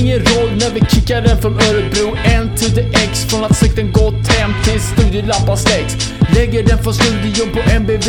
[0.00, 2.16] ingen roll när vi kickar den från Örebro.
[2.24, 6.12] en till the X från att släkten gått hem till studielampan släcks.
[6.34, 8.08] Lägger den från studion på MBV.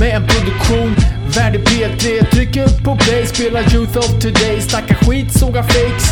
[0.00, 0.96] Med en produktion
[1.36, 4.60] värdig P3 Trycker på play, spelar Youth of Today.
[4.60, 6.04] Snackar skit, sågar fakes.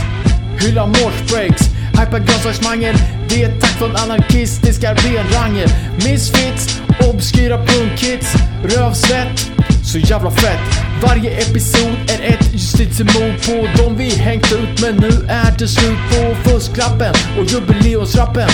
[0.60, 1.62] Hyllar morse breaks
[1.98, 2.94] Hypar grönsaksmangel
[3.28, 5.68] Det är tack från anarkistiska renranger.
[6.04, 6.80] Misfits,
[7.10, 8.34] obskyra punkhits
[8.64, 9.50] Rövsvett,
[9.84, 10.87] så jävla fett.
[11.02, 15.98] Varje episod är ett justitiemord på de vi hängt ut Men nu är det slut
[16.10, 18.48] på fusklappen och jubileumsrappen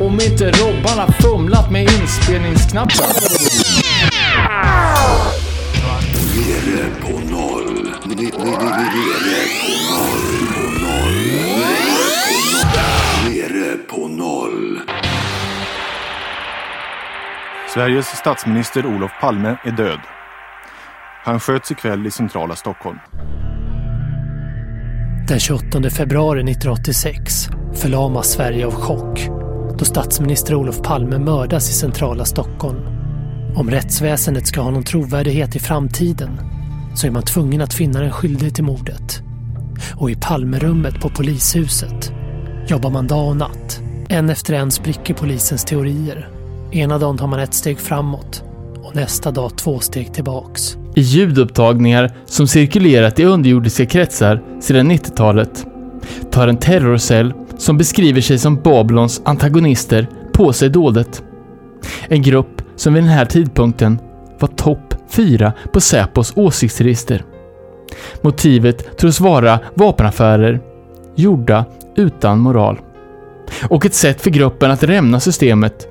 [0.00, 3.06] Om inte Robban har fumlat med inspelningsknappen
[6.36, 7.90] Nere på noll.
[8.04, 8.58] Nere på noll.
[10.54, 11.18] På noll.
[13.28, 14.80] Nere på noll.
[17.74, 19.98] Sveriges statsminister Olof Palme är död.
[21.28, 22.98] Han sköts ikväll i centrala Stockholm.
[25.28, 29.28] Den 28 februari 1986 förlamas Sverige av chock
[29.78, 32.80] då statsminister Olof Palme mördas i centrala Stockholm.
[33.56, 36.40] Om rättsväsendet ska ha någon trovärdighet i framtiden
[36.94, 39.22] så är man tvungen att finna den skyldige till mordet.
[39.94, 42.12] Och i Palmerummet på polishuset
[42.66, 43.80] jobbar man dag och natt.
[44.08, 46.28] En efter en spricker polisens teorier.
[46.72, 48.44] Ena dagen tar man ett steg framåt
[48.82, 50.76] och nästa dag två steg tillbaks.
[50.98, 55.66] I ljudupptagningar som cirkulerat i underjordiska kretsar sedan 90-talet
[56.30, 61.22] tar en terrorcell som beskriver sig som Babylons antagonister på sig dådet.
[62.08, 63.98] En grupp som vid den här tidpunkten
[64.38, 67.24] var topp fyra på Säpos åsiktsregister.
[68.20, 70.60] Motivet tros vara vapenaffärer,
[71.14, 71.64] gjorda
[71.96, 72.78] utan moral.
[73.68, 75.86] Och ett sätt för gruppen att rämna systemet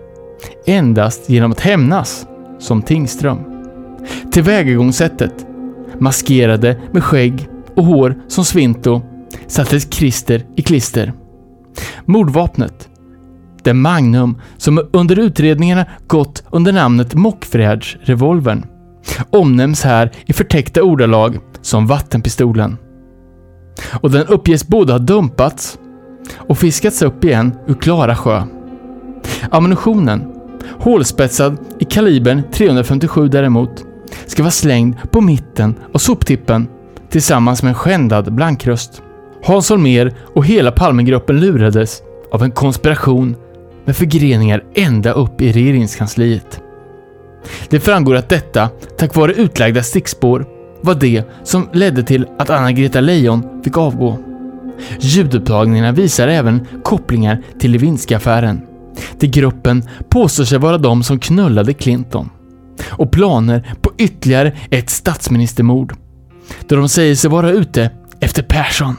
[0.65, 2.25] endast genom att hämnas,
[2.59, 3.56] som Tingström.
[4.31, 5.47] Tillvägagångssättet,
[5.99, 9.01] maskerade med skägg och hår som Svinto,
[9.47, 11.13] sattes Christer i klister.
[12.05, 12.89] Mordvapnet,
[13.63, 18.65] det Magnum som under utredningarna gått under namnet Mockfjärdsrevolvern,
[19.29, 22.77] omnämns här i förtäckta ordalag som vattenpistolen.
[24.01, 25.79] Och den uppges både ha dumpats
[26.35, 28.43] och fiskats upp igen ur Klara sjö.
[29.51, 30.33] Ammunitionen,
[30.79, 33.85] hålspetsad i kalibern 357 däremot,
[34.27, 36.67] ska vara slängd på mitten av soptippen
[37.09, 39.01] tillsammans med en skändad blankröst.
[39.43, 42.01] Hans Holmér och hela Palmegruppen lurades
[42.31, 43.35] av en konspiration
[43.85, 46.61] med förgreningar ända upp i regeringskansliet.
[47.69, 50.45] Det framgår att detta, tack vare utlagda stickspår,
[50.81, 54.17] var det som ledde till att Anna-Greta Leijon fick avgå.
[54.99, 58.61] Ljudupptagningarna visar även kopplingar till Lewinsky-affären,
[59.19, 62.29] där gruppen påstår sig vara de som knullade Clinton.
[62.89, 65.95] Och planer på ytterligare ett statsministermord,
[66.67, 68.95] då de säger sig vara ute efter Persson.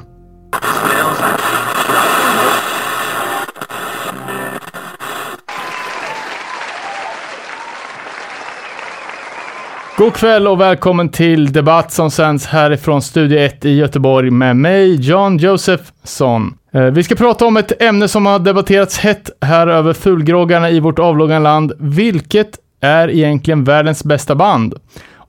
[9.99, 14.95] God kväll och välkommen till Debatt som sänds härifrån Studio 1 i Göteborg med mig,
[14.95, 16.55] John Josephson.
[16.73, 20.81] Eh, vi ska prata om ett ämne som har debatterats hett här över fulgroggarna i
[20.81, 21.73] vårt avlånga land.
[21.79, 24.75] Vilket är egentligen världens bästa band?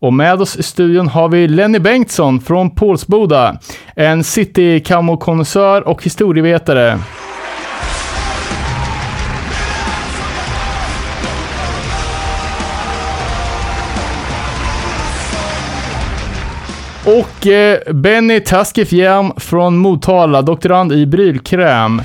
[0.01, 3.57] Och med oss i studion har vi Lenny Bengtsson från Pålsboda,
[3.95, 4.83] en city
[5.19, 6.99] konnässör och historievetare.
[17.05, 22.01] Och eh, Benny Taskefjärm från Motala, doktorand i brylkräm.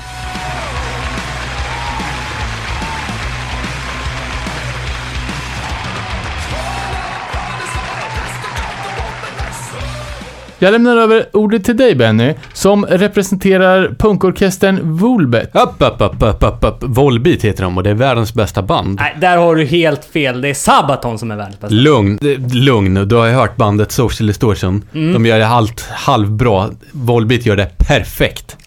[10.65, 15.55] Jag lämnar över ordet till dig Benny, som representerar punkorkestern Volbet.
[15.55, 16.77] Upp, upp, upp, upp, upp, upp.
[16.81, 18.99] Volbeat heter de och det är världens bästa band.
[18.99, 20.41] Nej, där har du helt fel.
[20.41, 21.75] Det är Sabaton som är världens bästa.
[21.75, 22.19] Lugn,
[22.53, 23.07] lugn.
[23.07, 24.83] Du har ju hört bandet Social Distortion.
[24.91, 26.69] De gör det halvt, halvbra.
[26.91, 28.57] Volbeat gör det perfekt.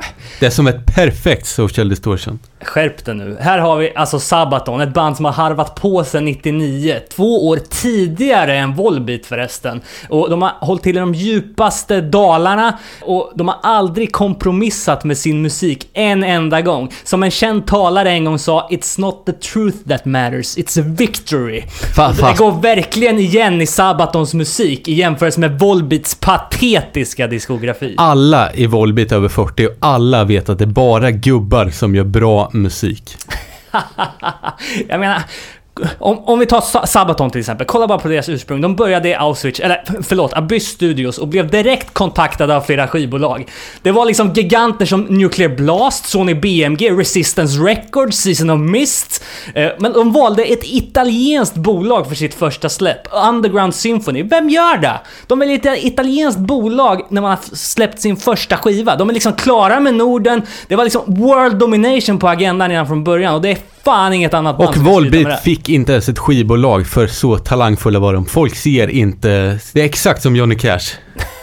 [0.41, 2.39] Det är som ett perfekt Social Distortion.
[2.63, 3.37] Skärp dig nu.
[3.41, 6.97] Här har vi alltså Sabaton, ett band som har harvat på sedan 99.
[7.17, 9.81] Två år tidigare än Volbeat förresten.
[10.09, 15.19] Och de har hållit till i de djupaste dalarna och de har aldrig kompromissat med
[15.19, 16.91] sin musik en enda gång.
[17.05, 20.85] Som en känd talare en gång sa, “It's not the truth that matters, it's a
[20.99, 21.65] victory”.
[21.97, 27.95] Fa- Och det går verkligen igen i Sabatons musik i jämförelse med Volbeats patetiska diskografi.
[27.99, 32.05] Alla i Volbeat över 40 och alla vet att det är bara gubbar som gör
[32.05, 33.17] bra musik.
[34.89, 35.23] Jag menar,
[35.99, 38.61] om, om vi tar Sabaton till exempel, kolla bara på deras ursprung.
[38.61, 43.49] De började i Auschwitz, eller förlåt, Abyss Studios och blev direkt kontaktade av flera skivbolag.
[43.83, 49.25] Det var liksom giganter som Nuclear Blast, Sony BMG, Resistance Records, Season of Mist.
[49.55, 54.23] Eh, men de valde ett italienskt bolag för sitt första släpp, Underground Symphony.
[54.23, 55.01] Vem gör det?
[55.27, 58.97] De väljer ett italienskt bolag när man har släppt sin första skiva.
[58.97, 60.43] De är liksom klara med Norden.
[60.69, 64.35] Det var liksom world domination på agendan redan från början och det är fan inget
[64.35, 68.27] annat band Och Volbeat fick inte ens ett skivbolag för så talangfulla var de.
[68.27, 69.59] Folk ser inte...
[69.73, 70.81] Det är exakt som Johnny Cash.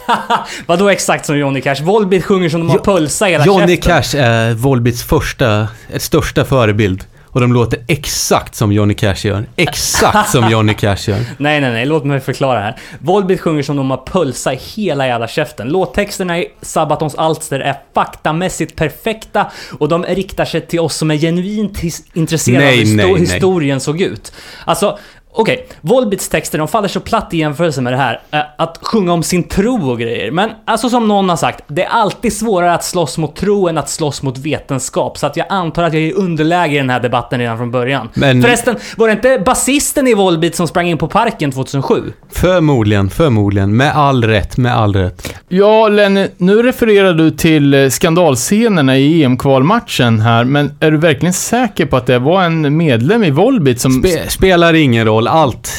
[0.66, 1.82] Vadå exakt som Johnny Cash?
[1.82, 3.92] Volbeat sjunger som de har Jo- pulsa hela Johnny käften.
[4.02, 7.04] Cash är Volbeats första, största förebild.
[7.36, 9.46] Och de låter exakt som Johnny Cash gör.
[9.56, 11.18] Exakt som Johnny Cash gör.
[11.38, 11.86] Nej, nej, nej.
[11.86, 12.76] Låt mig förklara här.
[12.98, 15.68] Volbeat sjunger som de har pulsa i hela jävla käften.
[15.68, 21.16] Låttexterna i Sabatons alster är faktamässigt perfekta och de riktar sig till oss som är
[21.16, 23.20] genuint intresserade av hur nej, nej.
[23.20, 24.32] historien såg ut.
[24.64, 24.98] Alltså,
[25.36, 25.66] okej.
[25.80, 28.20] Volbeats texter, de faller så platt i jämförelse med det här.
[28.30, 30.30] eh, Att sjunga om sin tro och grejer.
[30.30, 33.78] Men alltså som någon har sagt, det är alltid svårare att slåss mot tro än
[33.78, 35.18] att slåss mot vetenskap.
[35.18, 37.70] Så att jag antar att jag är i underläge i den här debatten redan från
[37.70, 38.08] början.
[38.14, 42.12] Men- Förresten, var det inte basisten i Volbeat som sprang in på parken 2007?
[42.32, 43.76] Förmodligen, förmodligen.
[43.76, 45.34] Med all rätt, med all rätt.
[45.48, 51.32] Ja, Lenny, nu refererar du till eh, skandalscenerna i EM-kvalmatchen här, men är du verkligen
[51.32, 53.92] säker på att det var en medlem i Volbeat som...
[53.92, 55.25] Spe, spelar ingen roll.
[55.26, 55.70] Allt...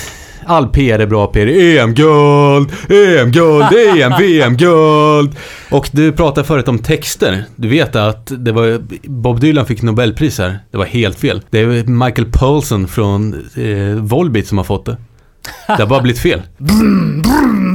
[0.49, 1.47] All PR är bra PR.
[1.47, 5.35] EM-guld, EM-guld, EM, VM-guld.
[5.71, 7.45] Och du pratade förut om texter.
[7.55, 10.59] Du vet att det var Bob Dylan fick Nobelpris här.
[10.71, 11.41] Det var helt fel.
[11.49, 14.97] Det är Michael Paulson från eh, Volbeat som har fått det.
[15.67, 16.41] Det har bara blivit fel.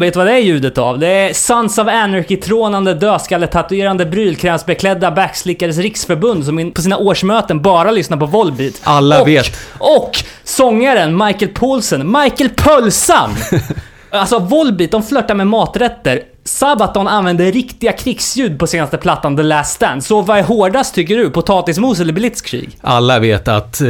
[0.00, 0.98] Vet du vad det är ljudet av?
[0.98, 8.16] Det är Sons of Anarchy-trånande, dödskalletatuerande, brylkrämsbeklädda backslickares riksförbund som på sina årsmöten bara lyssnar
[8.16, 8.80] på Volbeat.
[8.82, 9.56] Alla och, vet.
[9.78, 13.30] Och sångaren Michael Paulsen, Michael Pölsan!
[14.10, 16.22] alltså Volbeat, de flörtar med maträtter.
[16.44, 20.04] Sabaton använder riktiga krigsljud på senaste plattan The Last Stand.
[20.04, 21.30] Så vad är hårdast tycker du?
[21.30, 22.78] Potatismos eller Blitzkrieg?
[22.80, 23.88] Alla vet att eh,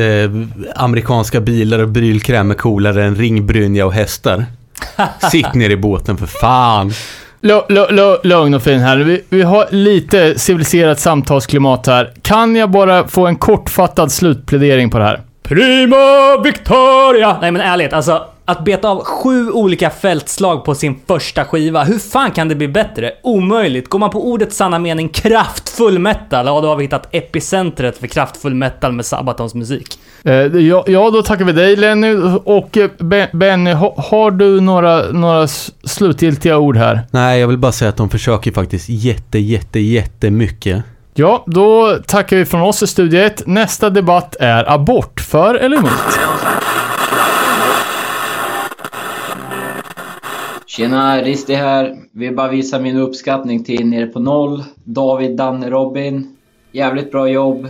[0.76, 4.44] amerikanska bilar och brylkräm är coolare än ringbrynja och hästar.
[5.30, 6.92] Sitt ner i båten för fan.
[8.22, 8.96] Lugn och fin här.
[8.96, 12.12] Vi, vi har lite civiliserat samtalsklimat här.
[12.22, 15.20] Kan jag bara få en kortfattad slutplädering på det här?
[15.42, 17.38] Prima Victoria!
[17.40, 21.98] Nej men ärligt, alltså att beta av sju olika fältslag på sin första skiva, hur
[21.98, 23.12] fan kan det bli bättre?
[23.22, 23.88] Omöjligt.
[23.88, 28.06] Går man på ordets sanna mening kraftfull metal, ja då har vi hittat epicentret för
[28.06, 29.98] kraftfull metal med Sabatons musik.
[30.26, 32.14] Eh, ja, ja, då tackar vi dig Lenny.
[32.44, 35.46] Och eh, Ben- Benny, ha, har du några, några
[35.84, 37.00] slutgiltiga ord här?
[37.10, 40.82] Nej, jag vill bara säga att de försöker faktiskt jätte, jätte, jättemycket.
[41.14, 43.42] Ja, då tackar vi från oss i Studio 1.
[43.46, 45.20] Nästa debatt är abort.
[45.20, 45.90] För eller emot?
[50.66, 51.94] Tjena, Risti här.
[52.12, 56.36] Vill bara visa min uppskattning till Nere på Noll, David, Danne, Robin.
[56.72, 57.68] Jävligt bra jobb.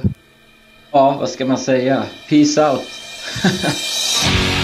[0.95, 2.03] Ja, vad ska man säga?
[2.29, 2.83] Peace out.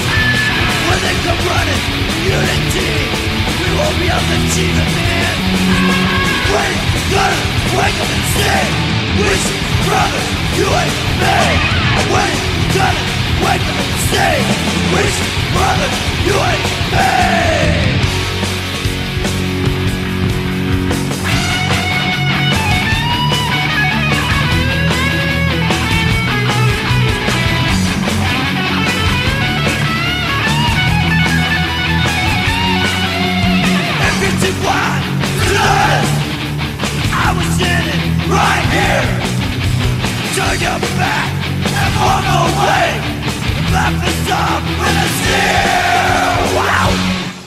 [0.91, 1.83] when they come running
[2.27, 2.91] Unity
[3.63, 4.91] We won't be able to achieve it,
[7.15, 7.39] gotta
[7.79, 8.67] wake up and see
[9.23, 10.27] We should brothers,
[10.59, 11.39] you ain't me
[12.75, 13.03] gotta
[13.39, 14.39] wake up and see
[14.91, 15.03] We
[15.55, 15.95] brothers,
[16.27, 16.35] you
[16.91, 18.00] me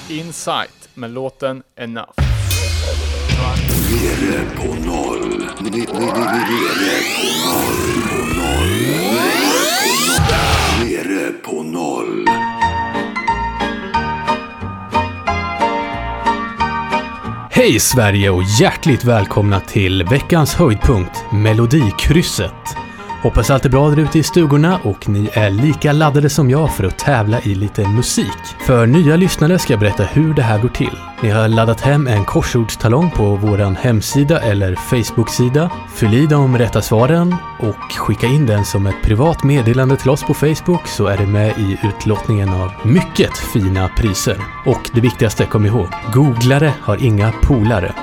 [0.09, 2.09] Insight med låten Enough.
[3.91, 5.45] Nere på noll.
[5.61, 5.85] Nere, nere
[7.15, 7.85] på noll.
[8.09, 8.95] På noll.
[10.85, 12.29] Nere på noll.
[17.51, 22.84] Hej Sverige och hjärtligt välkomna till veckans höjdpunkt, Melodikrysset.
[23.25, 26.75] Hoppas allt är bra där ute i stugorna och ni är lika laddade som jag
[26.75, 28.39] för att tävla i lite musik.
[28.67, 30.99] För nya lyssnare ska jag berätta hur det här går till.
[31.23, 35.71] Ni har laddat hem en korsordstalong på vår hemsida eller Facebook-sida.
[35.95, 40.23] Fyll i de rätta svaren och skicka in den som ett privat meddelande till oss
[40.23, 44.37] på Facebook så är det med i utlottningen av mycket fina priser.
[44.67, 47.95] Och det viktigaste, kom ihåg, googlare har inga polare.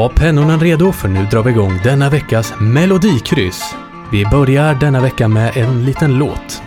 [0.00, 3.74] Ha pennorna redo för nu drar vi igång denna veckas Melodikryss.
[4.12, 6.62] Vi börjar denna vecka med en liten låt.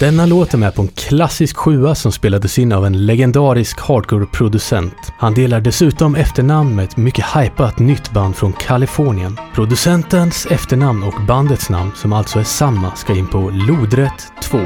[0.00, 5.12] Denna låt är med på en klassisk sjua som spelades in av en legendarisk hardcore-producent.
[5.18, 9.38] Han delar dessutom efternamn med ett mycket hypat nytt band från Kalifornien.
[9.54, 14.58] Producentens efternamn och bandets namn, som alltså är samma, ska in på lodrätt 2.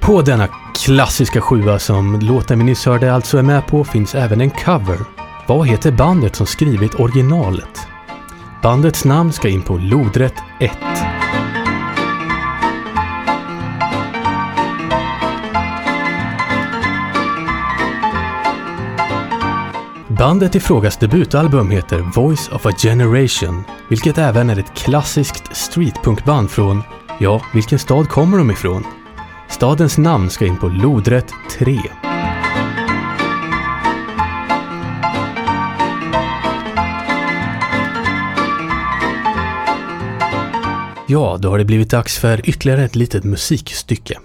[0.00, 4.40] På denna klassiska sjua som låten vi nyss hörde alltså är med på finns även
[4.40, 5.19] en cover.
[5.50, 7.86] Vad heter bandet som skrivit originalet?
[8.62, 10.72] Bandets namn ska in på lodrätt 1.
[20.08, 26.50] Bandet i frågas debutalbum heter Voice of a Generation, vilket även är ett klassiskt streetpunkband
[26.50, 26.82] från,
[27.20, 28.84] ja, vilken stad kommer de ifrån?
[29.48, 31.78] Stadens namn ska in på lodrätt 3.
[41.10, 44.18] Ja, då har det blivit dags för ytterligare ett litet musikstycke.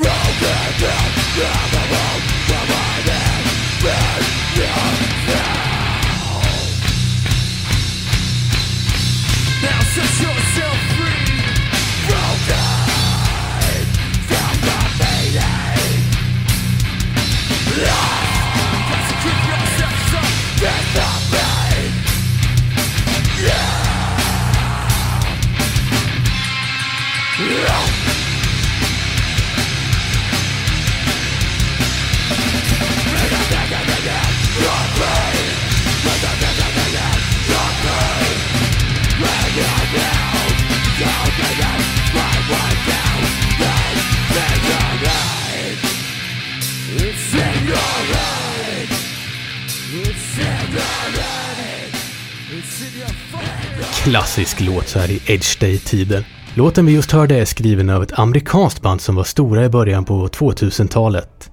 [54.05, 56.27] Klassisk låt så här i Edge Day-tider.
[56.53, 60.05] Låten vi just hörde är skriven av ett amerikanskt band som var stora i början
[60.05, 61.51] på 2000-talet.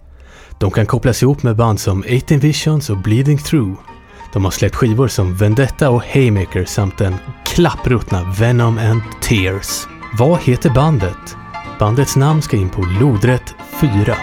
[0.60, 3.80] De kan kopplas ihop med band som 18 Visions och Bleeding Through.
[4.32, 9.86] De har släppt skivor som Vendetta och Haymaker samt den klappruttna Venom and Tears.
[10.18, 11.36] Vad heter bandet?
[11.78, 14.16] Bandets namn ska in på lodrätt 4.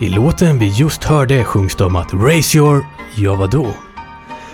[0.00, 3.74] I låten vi just hörde sjungs det om att “Raise your...” Ja, vadå?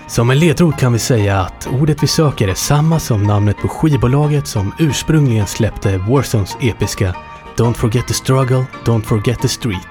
[0.07, 3.69] Som en ledtråd kan vi säga att ordet vi söker är samma som namnet på
[3.69, 7.15] skivbolaget som ursprungligen släppte Warzones episka
[7.57, 9.89] “Don't forget the struggle, don't forget the street”.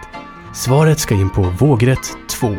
[0.53, 2.55] Svaret ska in på vågrätt 2.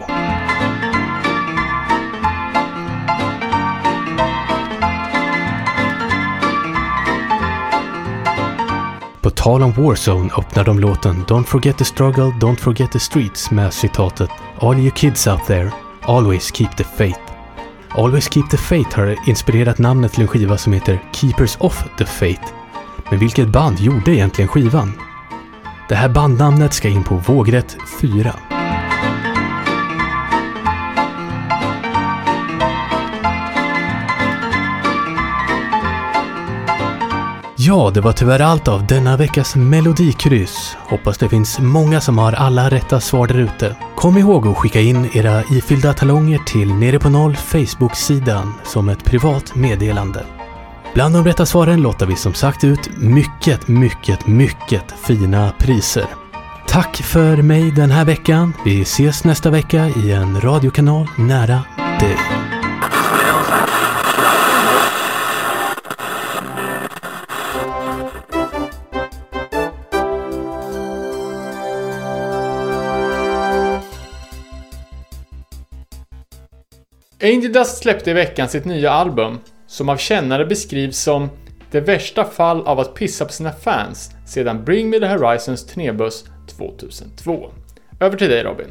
[9.43, 13.73] Tal om Warzone öppnar de låten “Don't forget the struggle, don't forget the streets” med
[13.73, 14.31] citatet
[14.61, 15.73] “All you kids out there,
[16.03, 17.21] always keep the faith”.
[17.95, 22.07] Always Keep the Faith har inspirerat namnet till en skiva som heter Keepers of the
[22.07, 22.43] Faith.
[23.11, 24.93] Men vilket band gjorde egentligen skivan?
[25.89, 28.35] Det här bandnamnet ska in på vågrätt 4.
[37.73, 40.77] Ja, det var tyvärr allt av denna veckas Melodikryss.
[40.79, 43.77] Hoppas det finns många som har alla rätta svar där ute.
[43.97, 49.05] Kom ihåg att skicka in era ifyllda talonger till Nere på Noll Facebook-sidan som ett
[49.05, 50.25] privat meddelande.
[50.95, 56.07] Bland de rätta svaren lottar vi som sagt ut mycket, mycket, mycket fina priser.
[56.67, 58.53] Tack för mig den här veckan.
[58.65, 61.61] Vi ses nästa vecka i en radiokanal nära
[62.01, 62.17] dig.
[77.33, 81.29] Angel Dust släppte i veckan sitt nya album, som av kännare beskrivs som
[81.71, 86.25] det värsta fall av att pissa på sina fans sedan Bring Me The Horizons turnébuss
[86.59, 87.51] 2002.
[88.01, 88.67] Över till dig Robin.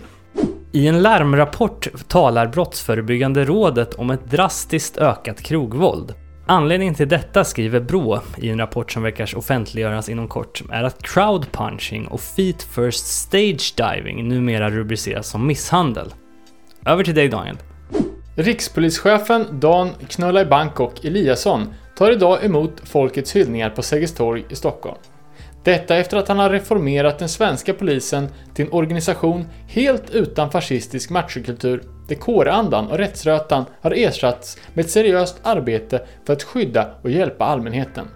[0.72, 6.14] I en larmrapport talar Brottsförebyggande rådet om ett drastiskt ökat krogvåld.
[6.48, 11.04] Anledningen till detta skriver Brå i en rapport som verkar offentliggöras inom kort är att
[11.04, 16.14] crowdpunching och feet first stage diving numera rubriceras som misshandel.
[16.86, 17.58] Över till dig Daniel.
[18.42, 24.56] Rikspolischefen Dan Knulla i Bangkok Eliasson tar idag emot folkets hyllningar på Sergels torg i
[24.56, 24.98] Stockholm.
[25.64, 31.10] Detta efter att han har reformerat den svenska polisen till en organisation helt utan fascistisk
[31.10, 37.10] machokultur där kårandan och rättsrötan har ersatts med ett seriöst arbete för att skydda och
[37.10, 38.08] hjälpa allmänheten.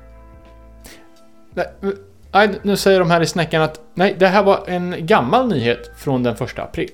[2.32, 5.92] Nej, nu säger de här i snäckan att nej, det här var en gammal nyhet
[5.98, 6.90] från den 1 april.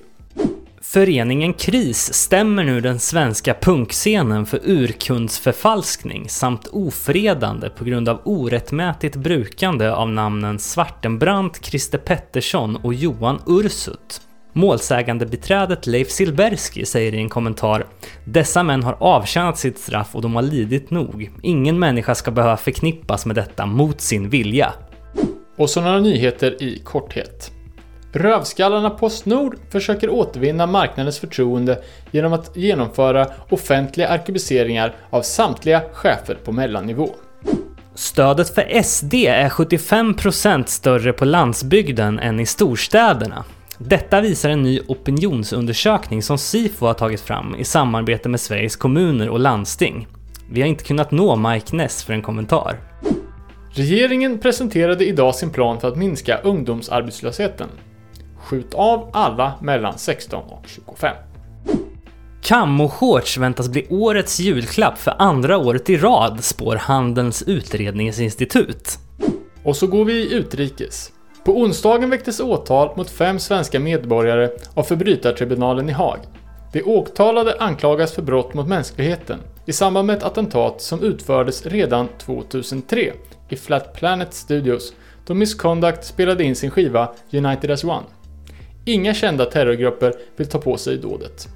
[0.92, 9.16] Föreningen KRIS stämmer nu den svenska punkscenen för urkundsförfalskning samt ofredande på grund av orättmätigt
[9.16, 14.20] brukande av namnen Svartenbrandt, Christer Pettersson och Johan Ursut.
[14.52, 17.86] Målsägande beträdet Leif Silbersky säger i en kommentar
[18.24, 21.30] “Dessa män har avtjänat sitt straff och de har lidit nog.
[21.42, 24.72] Ingen människa ska behöva förknippas med detta mot sin vilja.”
[25.56, 27.52] Och så några nyheter i korthet.
[28.12, 36.52] Rövskallarna Postnord försöker återvinna marknadens förtroende genom att genomföra offentliga arkebuseringar av samtliga chefer på
[36.52, 37.10] mellannivå.
[37.94, 43.44] Stödet för SD är 75% större på landsbygden än i storstäderna.
[43.78, 49.28] Detta visar en ny opinionsundersökning som Sifo har tagit fram i samarbete med Sveriges kommuner
[49.28, 50.06] och landsting.
[50.50, 52.76] Vi har inte kunnat nå Mike Ness för en kommentar.
[53.70, 57.68] Regeringen presenterade idag sin plan för att minska ungdomsarbetslösheten.
[58.42, 61.16] Skjut av alla mellan 16 och 25.
[62.42, 68.98] Kammo-shorts väntas bli årets julklapp för andra året i rad, spår Handelns utredningsinstitut.
[69.64, 71.12] Och så går vi utrikes.
[71.44, 76.18] På onsdagen väcktes åtal mot fem svenska medborgare av förbrytartribunalen i Haag.
[76.72, 82.08] De åtalade anklagas för brott mot mänskligheten i samband med ett attentat som utfördes redan
[82.18, 83.12] 2003
[83.48, 84.92] i Flat Planet Studios
[85.26, 88.02] då Misconduct spelade in sin skiva United as One.
[88.84, 91.48] Inga kända terrorgrupper vill ta på sig dådet.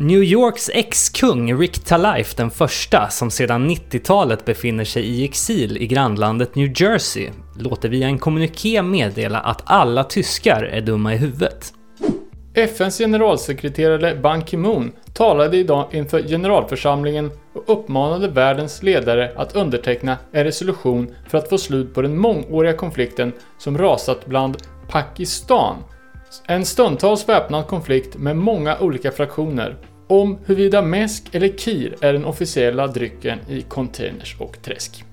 [0.00, 5.86] New Yorks ex-kung Rick Talife den första, som sedan 90-talet befinner sig i exil i
[5.86, 11.72] grannlandet New Jersey, låter via en kommuniké meddela att alla tyskar är dumma i huvudet.
[12.54, 20.44] FNs generalsekreterare Ban Ki-Moon talade idag inför generalförsamlingen och uppmanade världens ledare att underteckna en
[20.44, 24.56] resolution för att få slut på den mångåriga konflikten som rasat bland
[24.88, 25.76] Pakistan
[26.46, 32.24] en stundtals väpnad konflikt med många olika fraktioner om huruvida mäsk eller kir är den
[32.24, 35.04] officiella drycken i containers och träsk.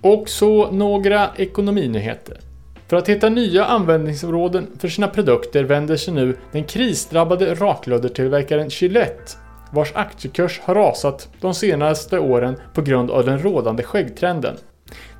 [0.00, 2.40] Och så några ekonominyheter.
[2.88, 9.32] För att hitta nya användningsområden för sina produkter vänder sig nu den krisdrabbade raklöddertillverkaren Gillette,
[9.72, 14.56] vars aktiekurs har rasat de senaste åren på grund av den rådande skäggtrenden,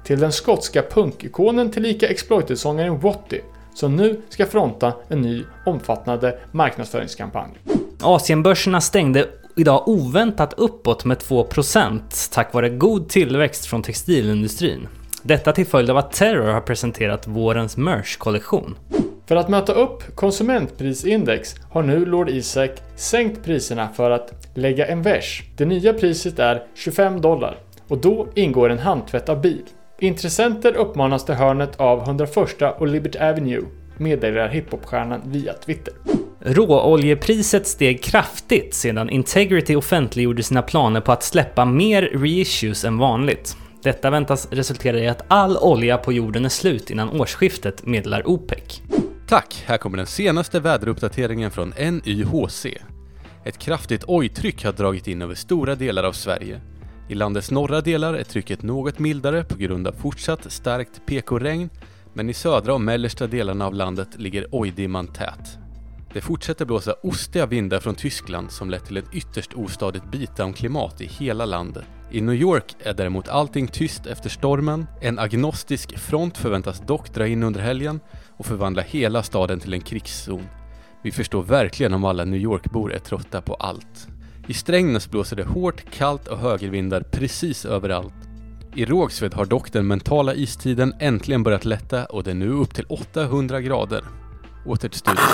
[0.04, 3.40] till den skotska punkikonen tillika exploitersångaren Watty
[3.74, 7.50] som nu ska fronta en ny omfattande marknadsföringskampanj.
[8.02, 12.00] Asienbörserna stängde idag oväntat uppåt med 2%
[12.32, 14.88] tack vare god tillväxt från textilindustrin.
[15.22, 18.76] Detta till följd av att Terror har presenterat vårens merch-kollektion.
[19.26, 25.02] För att möta upp konsumentprisindex har nu Lord Isaac sänkt priserna för att lägga en
[25.02, 25.42] vers.
[25.56, 27.58] Det nya priset är 25 dollar
[27.88, 29.62] och då ingår en handtvättad bil.
[30.04, 33.62] Intressenter uppmanas till hörnet av 101 och Liberty Avenue,
[33.98, 35.94] meddelar hiphopstjärnan via Twitter.
[36.40, 43.56] Råoljepriset steg kraftigt sedan Integrity offentliggjorde sina planer på att släppa mer reissues än vanligt.
[43.82, 48.82] Detta väntas resultera i att all olja på jorden är slut innan årsskiftet, meddelar OPEC.
[49.28, 49.64] Tack!
[49.66, 52.66] Här kommer den senaste väderuppdateringen från NYHC.
[53.44, 56.60] Ett kraftigt ojtryck har dragit in över stora delar av Sverige.
[57.08, 61.70] I landets norra delar är trycket något mildare på grund av fortsatt starkt PK-regn,
[62.12, 65.58] men i södra och mellersta delarna av landet ligger ojdimman tät.
[66.12, 71.06] Det fortsätter blåsa ostiga vindar från Tyskland som lett till ett ytterst ostadigt beatdown-klimat i
[71.06, 71.84] hela landet.
[72.10, 74.86] I New York är däremot allting tyst efter stormen.
[75.00, 78.00] En agnostisk front förväntas dock dra in under helgen
[78.36, 80.46] och förvandla hela staden till en krigszon.
[81.02, 84.08] Vi förstår verkligen om alla New York-bor är trötta på allt.
[84.46, 88.14] I Strängnäs blåser det hårt, kallt och högervindar precis överallt.
[88.74, 92.74] I Rågsved har dock den mentala istiden äntligen börjat lätta och det är nu upp
[92.74, 94.04] till 800 grader.
[94.66, 95.24] Åter till studion.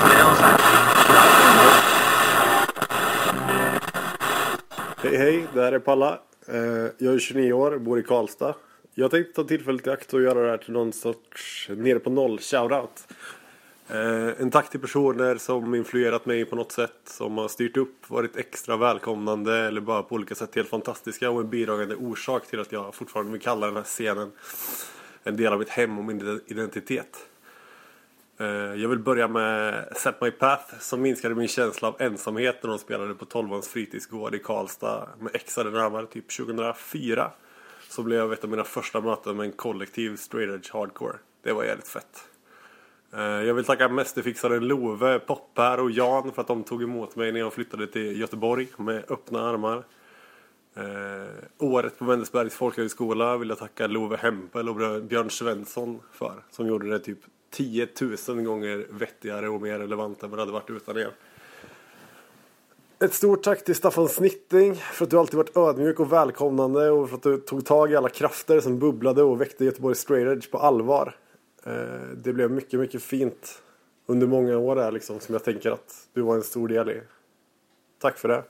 [5.03, 6.19] Hej hej, det här är Palla.
[6.49, 6.57] Eh,
[6.99, 8.55] jag är 29 år, bor i Karlstad.
[8.95, 12.11] Jag tänkte ta tillfället i akt och göra det här till någon sorts nere på
[12.11, 13.09] noll shoutout.
[13.93, 18.11] Eh, En tack till personer som influerat mig på något sätt, som har styrt upp,
[18.11, 22.61] varit extra välkomnande eller bara på olika sätt helt fantastiska och en bidragande orsak till
[22.61, 24.33] att jag fortfarande vill kalla den här scenen
[25.23, 27.27] en del av mitt hem och min identitet.
[28.39, 32.71] Eh, Jag vill börja med Set My Path som minskade min känsla av ensamhet när
[32.71, 37.31] de spelade på 12 fritidsgård i Karlstad med exade närmare typ 2004.
[37.89, 41.17] Så blev ett av mina första möten med en kollektiv straight edge hardcore.
[41.43, 42.25] Det var jävligt fett.
[43.17, 47.33] Eh, jag vill tacka mästerfixaren Love, Poppar och Jan för att de tog emot mig
[47.33, 49.85] när jag flyttade till Göteborg med öppna armar.
[50.77, 56.35] Eh, året på Wendelsbergs folkhögskola vill jag tacka Love Hempel och Björn Svensson för.
[56.51, 57.19] Som gjorde det typ
[57.51, 57.89] 10
[58.29, 61.11] 000 gånger vettigare och mer relevant än vad det hade varit utan er.
[63.05, 67.09] Ett stort tack till Staffan Snitting för att du alltid varit ödmjuk och välkomnande och
[67.09, 70.51] för att du tog tag i alla krafter som bubblade och väckte Göteborgs Straight Edge
[70.51, 71.17] på allvar.
[71.67, 73.63] Eh, Det blev mycket, mycket fint
[74.07, 77.01] under många år där liksom som jag tänker att du var en stor del i.
[77.99, 78.43] Tack för det.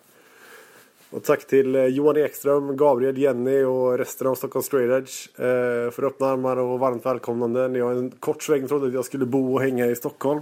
[1.11, 5.91] Och tack till eh, Johan Ekström, Gabriel, Jenny och resten av Stockholm Straight Edge eh,
[5.91, 7.69] för öppna armar och varmt välkomnande.
[7.69, 10.41] När jag en kort sväng trodde att jag skulle bo och hänga i Stockholm.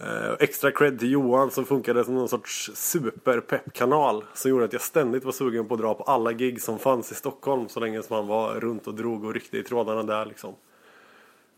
[0.00, 4.82] Eh, extra cred till Johan som funkade som någon sorts superpeppkanal som gjorde att jag
[4.82, 8.02] ständigt var sugen på att dra på alla gig som fanns i Stockholm så länge
[8.02, 10.54] som han var runt och drog och ryckte i trådarna där liksom.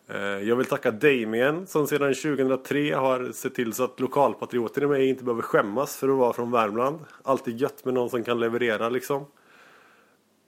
[0.08, 4.86] Eh, jag vill tacka Damien som sedan 2003 har sett till så att lokalpatrioter i
[4.86, 6.98] mig inte behöver skämmas för att vara från Värmland.
[7.22, 9.26] Alltid gött med någon som kan leverera liksom.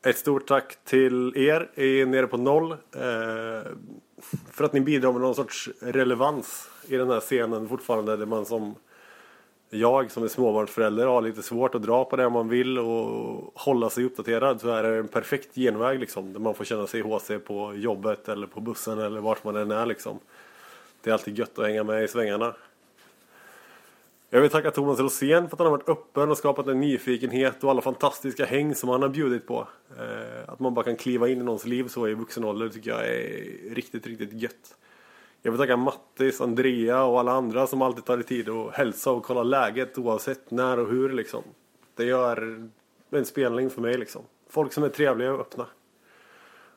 [0.07, 2.73] Ett stort tack till er i Nere på Noll.
[2.73, 2.79] Eh,
[4.51, 8.17] för att ni bidrar med någon sorts relevans i den här scenen fortfarande.
[8.17, 8.75] Där man som
[9.79, 13.91] jag som är småbarnsförälder har lite svårt att dra på det man vill och hålla
[13.91, 14.61] sig uppdaterad.
[14.61, 16.33] Så är det en perfekt genväg liksom.
[16.33, 19.71] Där man får känna sig HC på jobbet eller på bussen eller vart man än
[19.71, 20.19] är liksom.
[21.03, 22.55] Det är alltid gött att hänga med i svängarna.
[24.31, 27.65] Jag vill tacka Thomas Rosén för att han har varit öppen och skapat en nyfikenhet
[27.65, 29.69] och alla fantastiska häng som han har bjudit på.
[29.99, 32.91] Eh, att man bara kan kliva in i någons liv så i vuxen ålder tycker
[32.91, 34.77] jag är riktigt, riktigt gött.
[35.47, 39.11] Jag vill tacka Mattis, Andrea och alla andra som alltid tar dig tid att hälsa
[39.11, 41.43] och kolla läget oavsett när och hur liksom.
[41.97, 42.69] Det gör
[43.11, 44.23] en spelning för mig liksom.
[44.49, 45.67] Folk som är trevliga och öppna.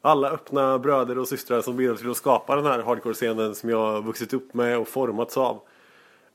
[0.02, 3.78] Alla öppna bröder och systrar som bidrar till att skapa den här hardcore-scenen som jag
[3.78, 5.60] har vuxit upp med och formats av.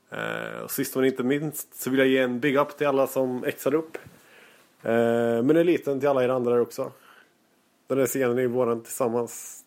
[0.09, 3.07] Eh, och sist men inte minst så vill jag ge en big up till alla
[3.07, 3.97] som exar upp.
[4.81, 4.91] Eh,
[5.43, 6.91] men en liten till alla er andra där också.
[7.87, 9.63] Den här scenen är våran tillsammans.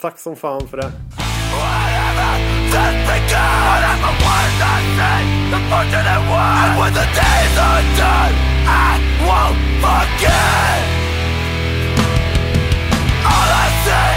[0.00, 1.17] Tack som fan för det.
[2.70, 2.98] just
[3.90, 4.48] I'm a one
[5.52, 8.34] the fortunate one when the days are done,
[8.68, 10.80] I won't forget
[13.24, 14.16] All I see,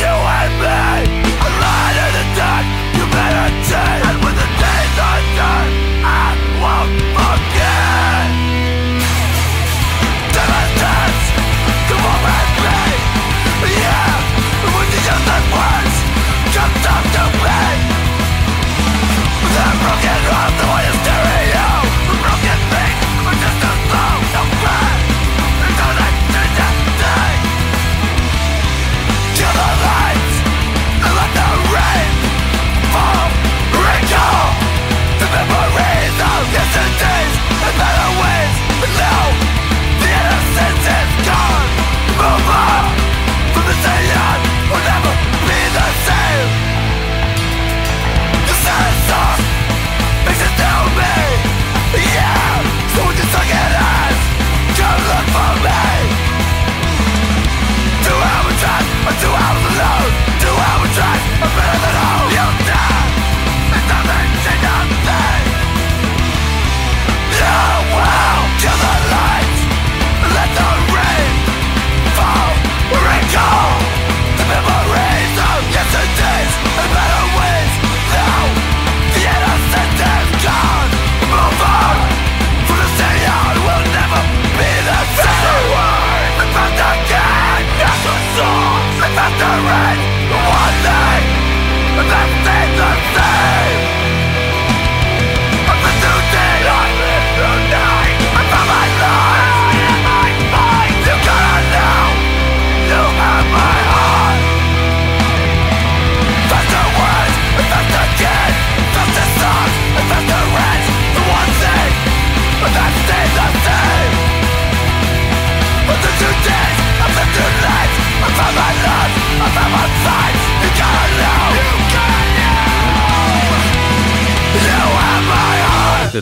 [0.00, 4.05] you and me A light in the dark,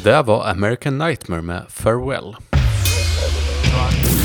[0.05, 2.37] Det där var American Nightmare med Farewell.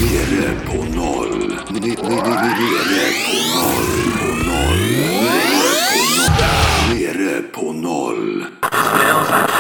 [0.02, 1.54] Nere på noll.
[1.70, 3.90] Nere, nere på noll.
[4.20, 5.24] På noll.
[6.94, 8.46] Nere på noll.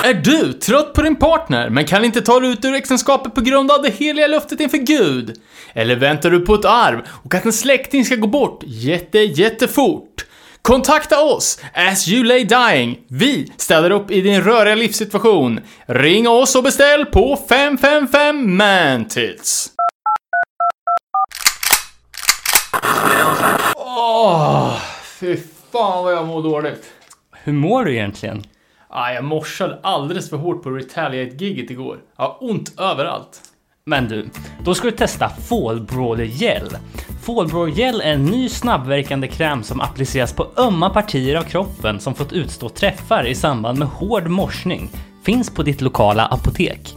[0.03, 3.41] Är du trött på din partner men kan inte ta dig ut ur äktenskapet på
[3.41, 5.33] grund av det heliga löftet inför Gud?
[5.73, 10.25] Eller väntar du på ett arv och att en släkting ska gå bort jätte, jättefort?
[10.61, 12.99] Kontakta oss, As You Lay Dying.
[13.07, 15.59] Vi ställer upp i din röriga livssituation.
[15.85, 19.71] Ring oss och beställ på 555 Mantits.
[23.75, 24.77] Åh,
[25.19, 25.37] fy
[25.71, 26.85] fan vad jag mår dåligt.
[27.43, 28.43] Hur mår du egentligen?
[28.89, 31.99] Ah, jag morsade alldeles för hårt på Retaliate-giget igår.
[32.17, 33.41] Jag har ont överallt.
[33.89, 34.29] Men du,
[34.63, 36.69] då ska du testa Fall Brawler Gel.
[37.21, 41.99] Fall Brawler Gel är en ny snabbverkande kräm som appliceras på ömma partier av kroppen
[41.99, 44.89] som fått utstå träffar i samband med hård morsning.
[45.23, 46.95] Finns på ditt lokala apotek.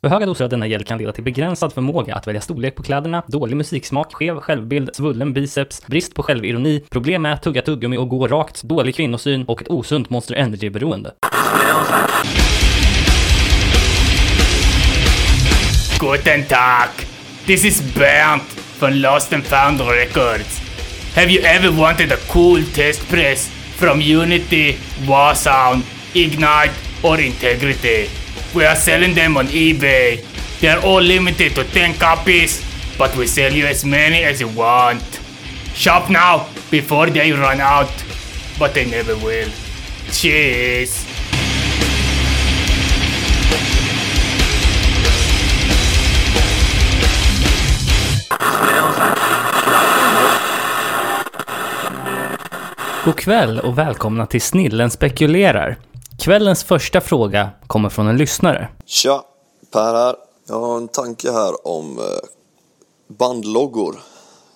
[0.00, 2.82] För höga doser av denna gel kan leda till begränsad förmåga att välja storlek på
[2.82, 7.96] kläderna, dålig musiksmak, skev självbild, svullen biceps, brist på självironi, problem med att tugga tuggummi
[7.96, 11.10] och gå rakt, dålig kvinnosyn och ett osunt Monster Energy-beroende.
[15.98, 16.90] Guten Tag.
[17.46, 20.58] This is Bernd from Lost and Found Records.
[21.14, 24.74] Have you ever wanted a cool test press from Unity,
[25.06, 28.10] Warsound, Ignite, or Integrity?
[28.54, 30.24] We are selling them on eBay.
[30.60, 32.64] They are all limited to 10 copies,
[32.98, 35.02] but we sell you as many as you want.
[35.74, 37.92] Shop now before they run out,
[38.58, 39.50] but they never will.
[40.10, 41.04] Cheers!
[53.04, 55.78] God kväll och välkomna till Snillen spekulerar.
[56.18, 58.68] Kvällens första fråga kommer från en lyssnare.
[58.86, 59.24] Tja,
[59.70, 60.16] Per här.
[60.48, 62.04] Jag har en tanke här om eh,
[63.08, 64.00] bandloggor.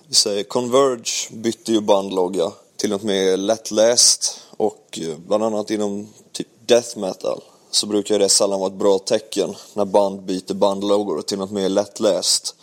[0.07, 6.09] Vi säger Converge bytte ju bandlogga till något mer lättläst och eh, bland annat inom
[6.33, 11.23] typ death metal så brukar det sällan vara ett bra tecken när band byter bandloggor
[11.23, 12.55] till något mer lättläst.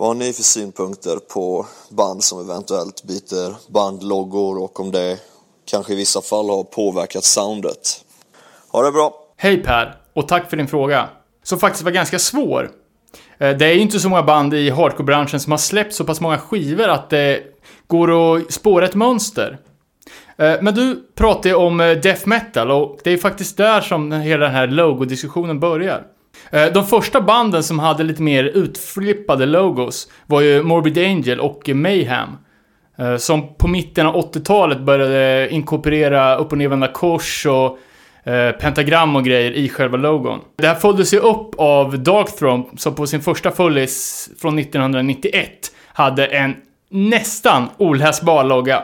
[0.00, 5.18] Vad har ni för synpunkter på band som eventuellt byter bandloggor och om det
[5.64, 8.04] kanske i vissa fall har påverkat soundet?
[8.72, 9.14] Ha det bra!
[9.36, 11.08] Hej Per, och tack för din fråga.
[11.42, 12.70] Som faktiskt var ganska svår.
[13.38, 16.20] Eh, det är ju inte så många band i hardcore-branschen som har släppt så pass
[16.20, 17.42] många skivor att det
[17.86, 19.58] går att spåra ett mönster.
[20.36, 24.12] Eh, men du pratade ju om eh, death metal och det är faktiskt där som
[24.12, 26.06] hela den här logodiskussionen börjar.
[26.50, 31.68] Eh, de första banden som hade lite mer utflippade logos var ju Morbid Angel och
[31.68, 32.28] Mayhem.
[32.98, 37.78] Eh, som på mitten av 80-talet började inkorporera upp och nervända kors och
[38.32, 40.38] eh, pentagram och grejer i själva logon.
[40.56, 45.50] Det här följdes ju upp av Darkthrone som på sin första fullis från 1991
[45.86, 46.56] hade en
[46.90, 48.82] nästan oläsbar logga.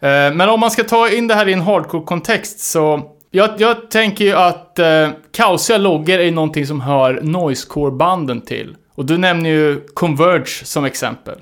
[0.00, 4.24] Men om man ska ta in det här i en hardcore-kontext så jag, jag tänker
[4.24, 8.76] ju att eh, kaosiga loggor är någonting som hör noisecore-banden till.
[8.94, 11.38] Och du nämner ju Converge som exempel.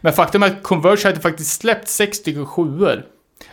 [0.00, 3.04] Men faktum är att Converge hade faktiskt släppt sex stycken sjuor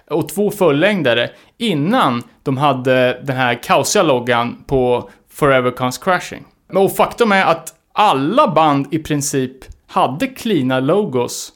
[0.10, 6.45] och två fullängdare innan de hade den här kaosiga loggan på Forever Comes Crashing.
[6.74, 9.56] Och faktum är att alla band i princip
[9.88, 11.52] hade cleana logos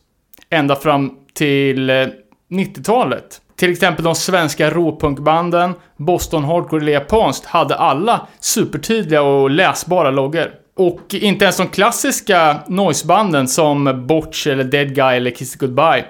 [0.50, 2.08] ända fram till eh,
[2.50, 3.42] 90-talet.
[3.64, 10.52] Till exempel de svenska råpunkbanden, Boston Hardcore eller japanskt hade alla supertydliga och läsbara loggor.
[10.76, 16.06] Och inte ens de klassiska noisebanden som Botch eller Dead Guy eller Kiss Goodbye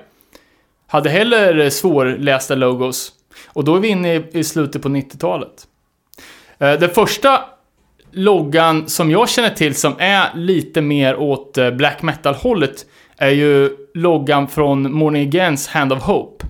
[0.87, 3.11] hade heller svårlästa logos.
[3.47, 5.67] Och då är vi inne i, slutet på 90-talet.
[6.59, 7.41] Eh, den första
[8.11, 12.85] loggan som jag känner till som är lite mer åt eh, black metal-hållet
[13.17, 16.45] är ju loggan från Morning Agains Hand of Hope.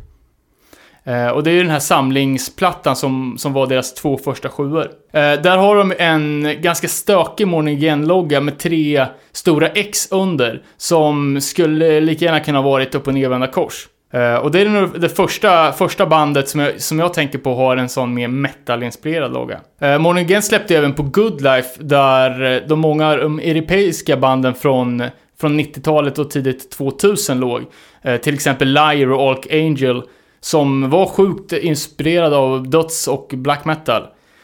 [1.05, 4.87] Eh, och det är ju den här samlingsplattan som, som var deras två första sjuor.
[5.13, 10.61] Eh, där har de en ganska stökig Morning Again-logga med tre stora X under.
[10.77, 13.87] Som skulle lika gärna kunna varit upp och nervända kors.
[14.13, 17.55] Eh, och det är nog det första, första bandet som jag, som jag tänker på
[17.55, 19.59] har en sån mer metal-inspirerad logga.
[19.81, 25.03] Eh, Morning Again släppte även på Good Life där eh, de många europeiska banden från,
[25.39, 27.61] från 90-talet och tidigt 2000 låg.
[28.01, 30.03] Eh, till exempel Liar och Alk Angel
[30.43, 34.03] som var sjukt inspirerade av döds och black metal.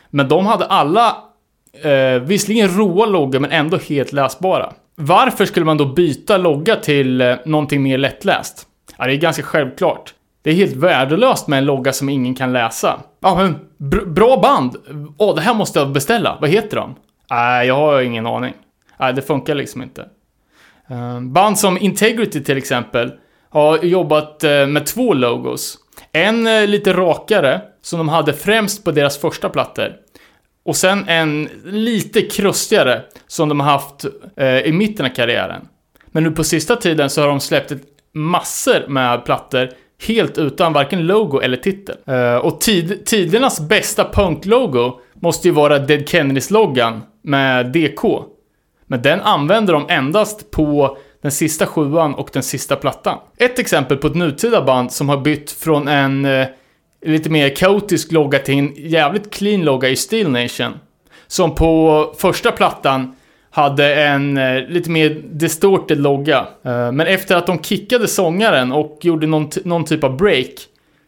[0.09, 1.17] Men de hade alla,
[1.83, 4.73] eh, visserligen råa loggor men ändå helt läsbara.
[4.95, 8.65] Varför skulle man då byta logga till eh, någonting mer lättläst?
[8.97, 10.13] Ja, det är ganska självklart.
[10.41, 12.99] Det är helt värdelöst med en logga som ingen kan läsa.
[13.19, 13.55] Ja, men
[13.89, 14.75] br- bra band!
[15.17, 16.37] Åh, det här måste jag beställa.
[16.41, 16.95] Vad heter de?
[17.29, 18.53] Nej, jag har ingen aning.
[18.99, 20.05] Nej, det funkar liksom inte.
[20.89, 23.11] Eh, Band som Integrity till exempel
[23.49, 25.77] har jobbat eh, med två logos.
[26.11, 29.95] En eh, lite rakare, som de hade främst på deras första plattor.
[30.65, 34.05] Och sen en lite krustigare, som de har haft
[34.37, 35.67] eh, i mitten av karriären.
[36.11, 37.73] Men nu på sista tiden så har de släppt
[38.13, 39.69] massor med plattor
[40.07, 41.95] helt utan varken logo eller titel.
[42.07, 48.23] Eh, och tid, tidernas bästa punklogo måste ju vara Dead Kennedys-loggan med DK.
[48.87, 53.17] Men den använder de endast på den sista sjuan och den sista plattan.
[53.37, 56.47] Ett exempel på ett nutida band som har bytt från en eh,
[57.05, 60.73] lite mer kaotisk logga till en jävligt clean logga i Steel Nation.
[61.27, 63.15] Som på första plattan
[63.49, 66.47] hade en eh, lite mer distorted logga.
[66.65, 70.53] Eh, men efter att de kickade sångaren och gjorde någon, någon typ av break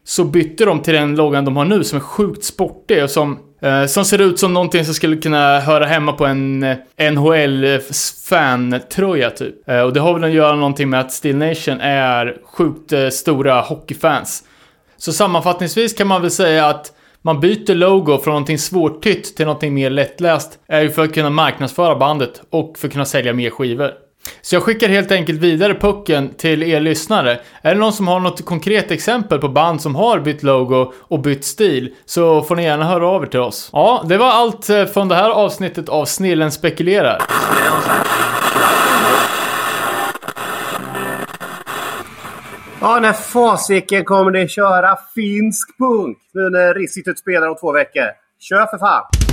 [0.04, 3.38] så bytte de till den loggan de har nu som är sjukt sportig och som,
[3.62, 6.76] eh, som ser ut som någonting som skulle kunna höra hemma på en eh,
[7.12, 9.68] NHL-fan-tröja eh, typ.
[9.68, 13.08] Eh, och det har väl att göra någonting med att Steel Nation är sjukt eh,
[13.08, 14.44] stora hockeyfans.
[14.96, 19.74] Så sammanfattningsvis kan man väl säga att man byter logo från någonting svårtytt till någonting
[19.74, 23.50] mer lättläst är ju för att kunna marknadsföra bandet och för att kunna sälja mer
[23.50, 23.90] skivor.
[24.42, 27.40] Så jag skickar helt enkelt vidare pucken till er lyssnare.
[27.62, 31.20] Är det någon som har något konkret exempel på band som har bytt logo och
[31.20, 33.70] bytt stil så får ni gärna höra av er till oss.
[33.72, 37.22] Ja, det var allt eh, från det här avsnittet av Snillen spekulerar.
[42.80, 48.06] Ja, när fasiken kommer ni köra finsk punk nu när Rissitet spelar om två veckor?
[48.40, 49.31] Kör för fan!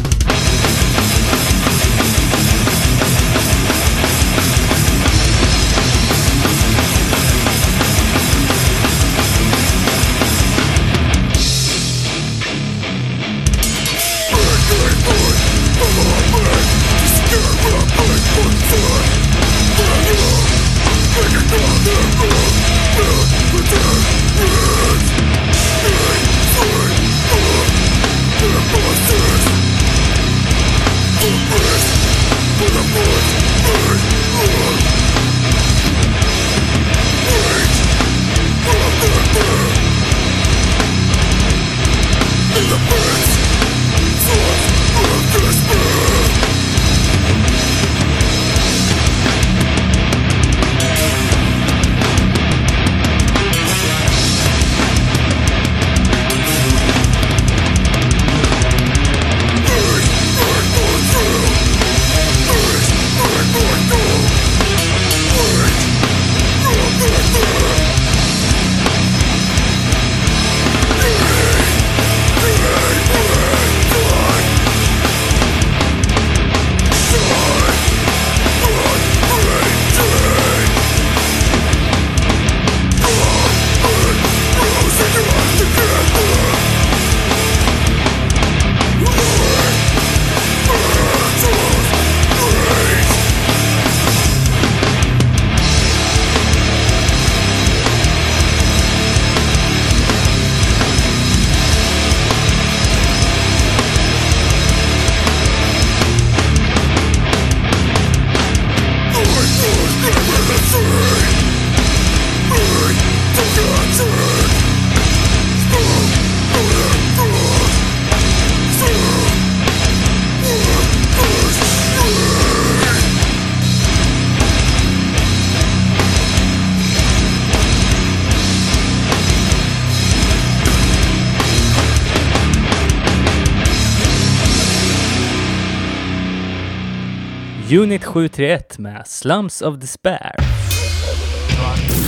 [137.72, 140.36] Unit 731 med Slums of Despair.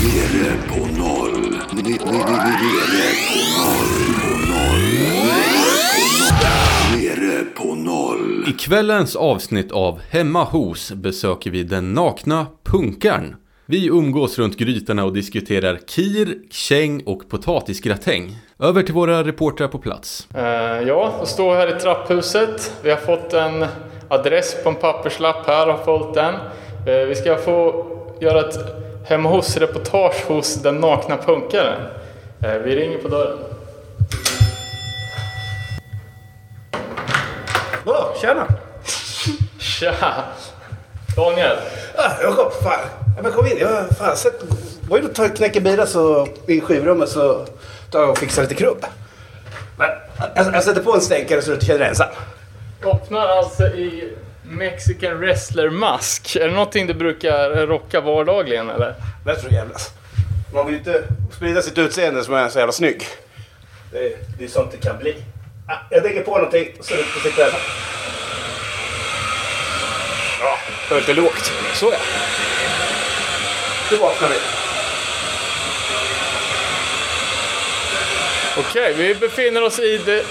[0.03, 1.41] Nere på noll.
[1.71, 2.11] Nere, på
[3.61, 4.01] noll.
[4.21, 4.81] På noll.
[6.95, 8.45] Nere på noll.
[8.47, 13.35] I kvällens avsnitt av Hemma hos besöker vi den nakna punkaren.
[13.65, 18.37] Vi umgås runt grytorna och diskuterar kir, käng och potatisgratäng.
[18.59, 20.27] Över till våra reportrar på plats.
[20.35, 22.73] Eh, ja, jag står här i trapphuset.
[22.83, 23.65] Vi har fått en
[24.11, 26.35] adress på en papperslapp här har följt den.
[26.85, 27.85] Eh, vi ska få
[28.19, 28.57] göra ett
[29.05, 31.81] hemma hos-reportage hos den nakna punkaren.
[32.43, 33.37] Eh, vi ringer på dörren.
[37.85, 38.47] Åh, tjena!
[39.59, 40.23] Tja!
[41.15, 41.57] Daniel.
[41.95, 42.79] Ah, jag kom, fan.
[43.17, 43.57] Ja, men kom in.
[43.59, 43.67] Jag
[43.99, 44.15] har
[44.89, 47.45] var ju och tagit knäckebilar så, i skivrummet så
[47.91, 48.85] ta och fixa lite krubb.
[49.77, 49.89] Men
[50.35, 52.07] jag, jag sätter på en stänkare så du inte känner dig ensam.
[52.83, 54.13] Öppnar alltså i
[54.43, 56.35] Mexican wrestler-mask.
[56.35, 58.95] Är det någonting du brukar rocka vardagligen eller?
[59.25, 59.91] Bättre att jävlas.
[60.53, 63.03] Man vill inte sprida sitt utseende som är så jävla snygg.
[63.91, 65.15] Det är, det är sånt det kan bli.
[65.67, 67.59] Ah, jag lägger på någonting så du inte sitter ensam.
[70.39, 70.57] Ja,
[70.87, 71.51] det var lite lågt.
[71.73, 71.97] Så ja.
[73.91, 74.35] Nu vaknar vi.
[78.57, 80.25] Okej, vi befinner oss i det,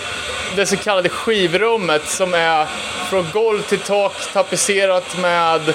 [0.57, 2.67] det så kallade skivrummet som är
[3.11, 5.75] från golv till tak tapetserat med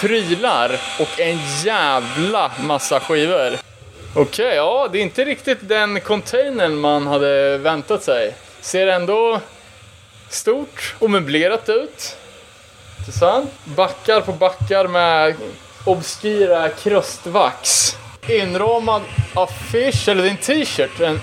[0.00, 3.52] prylar och en jävla massa skivor.
[4.14, 8.34] Okej, ja, det är inte riktigt den containern man hade väntat sig.
[8.60, 9.40] Ser ändå
[10.28, 12.16] stort och möblerat ut.
[12.98, 13.50] Intressant.
[13.64, 15.34] Backar på backar med
[15.84, 17.90] obskyra krustvax.
[18.28, 19.02] Inramad
[19.34, 21.00] affisch, eller det är en t-shirt.
[21.00, 21.20] En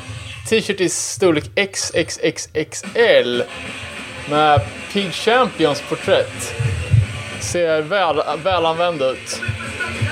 [0.50, 3.44] t-shirt i storlek XXXXL.
[4.30, 4.62] Med
[4.94, 6.54] Pig Champions porträtt.
[7.40, 9.42] Ser väl, välanvänd ut.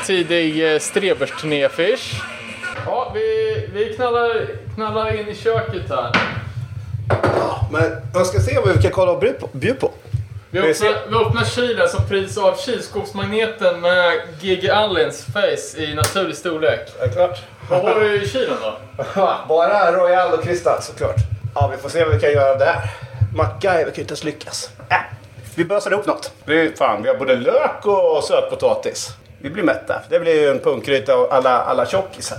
[0.05, 2.21] Tidig eh, Strebers-turnéaffisch.
[2.85, 6.11] Ja, vi, vi knallar, knallar in i köket här.
[7.71, 9.91] Men jag ska se vad vi kan kolla och bjuda på.
[10.51, 16.35] Vi öppnar, vi öppnar kylen som pris av kylskåpsmagneten med GG Allens face i naturlig
[16.35, 16.89] storlek.
[16.99, 17.39] Ja, klart.
[17.69, 18.73] Vad har du i kylen då?
[19.47, 21.15] Bara Royal och Kristall såklart.
[21.55, 22.89] Ja, vi får se vad vi kan göra här.
[23.35, 24.69] MacGyver kan ju inte ens lyckas.
[24.89, 24.97] Äh,
[25.55, 26.31] vi bösar ihop något.
[26.45, 29.09] Det är, fan, vi har både lök och sötpotatis.
[29.41, 30.01] Vi blir mätta.
[30.09, 32.37] Det blir ju en punkgryta och alla, alla tjockisar.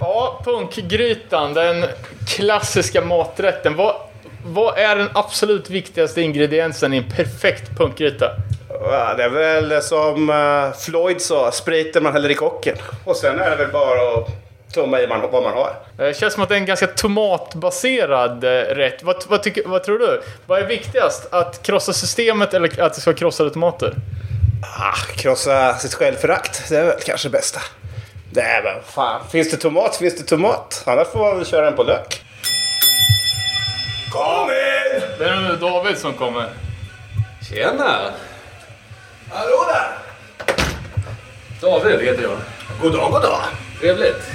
[0.00, 1.84] Ja, punkgrytan, den
[2.26, 3.76] klassiska maträtten.
[3.76, 3.94] Vad,
[4.44, 8.30] vad är den absolut viktigaste ingrediensen i en perfekt punkgryta?
[8.82, 12.76] Ja, Det är väl som eh, Floyd sa, spriten man häller i kocken.
[13.04, 14.28] Och sen är det väl bara att
[14.84, 15.72] i man, vad man har.
[15.96, 19.02] Det känns som att det är en ganska tomatbaserad eh, rätt.
[19.02, 20.22] Vad, vad, tycker, vad tror du?
[20.46, 21.34] Vad är viktigast?
[21.34, 23.94] Att krossa systemet eller att det ska vara krossade tomater?
[24.78, 27.60] Ah, krossa sitt självförakt, det är väl kanske det bästa.
[28.30, 29.20] Det är väl fan.
[29.30, 30.82] Finns det tomat finns det tomat.
[30.86, 32.22] Annars får man väl köra den på lök.
[34.12, 35.00] Kom in!
[35.18, 36.48] Det är nog David som kommer.
[37.48, 38.00] Tjena!
[39.30, 39.98] Hallå där!
[41.60, 42.38] David heter jag.
[42.82, 43.40] God dag, god dag.
[43.80, 44.30] Trevligt.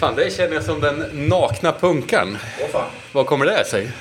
[0.00, 2.38] Fan, det känner jag som den nakna punkan.
[2.72, 2.90] Fan.
[3.12, 3.92] Vad kommer det sig?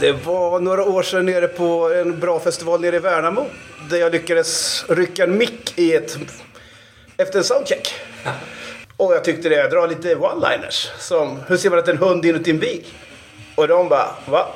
[0.00, 3.46] Det var några år sedan nere på en bra festival nere i Värnamo.
[3.90, 6.18] Där jag lyckades rycka en mick i ett...
[7.16, 7.94] Efter en soundcheck.
[8.96, 10.88] Och jag tyckte det, dra lite one-liners.
[10.98, 12.84] Som, hur ser man att en hund inuti en bil?
[13.54, 14.46] Och de bara, va?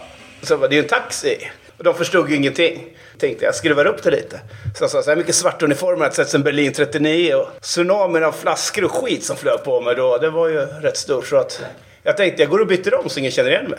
[0.43, 1.51] Så jag bara, det är ju en taxi.
[1.79, 2.97] Och de förstod ju ingenting.
[3.18, 4.41] Tänkte jag skruvar upp det lite.
[4.76, 8.33] Så jag sa, så här mycket svartuniformer att sett sen Berlin 39 och tsunamin av
[8.33, 10.18] flaskor och skit som flög på mig då.
[10.18, 11.26] Det var ju rätt stort.
[11.26, 11.62] Så att
[12.03, 13.79] jag tänkte, jag går och byter om så ingen känner igen mig.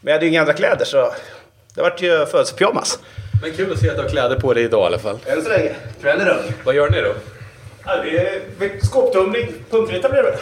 [0.00, 1.12] Men jag hade ju inga andra kläder så
[1.74, 2.98] det vart ju födelsepyjamas.
[3.42, 5.18] Men kul att se att du har kläder på dig idag i alla fall.
[5.26, 5.74] Än så länge.
[6.00, 6.52] Kvällen är ung.
[6.64, 7.14] Vad gör ni då?
[7.86, 9.52] Ja, det är skåptumling.
[9.70, 10.38] Punkgryta blir det väl?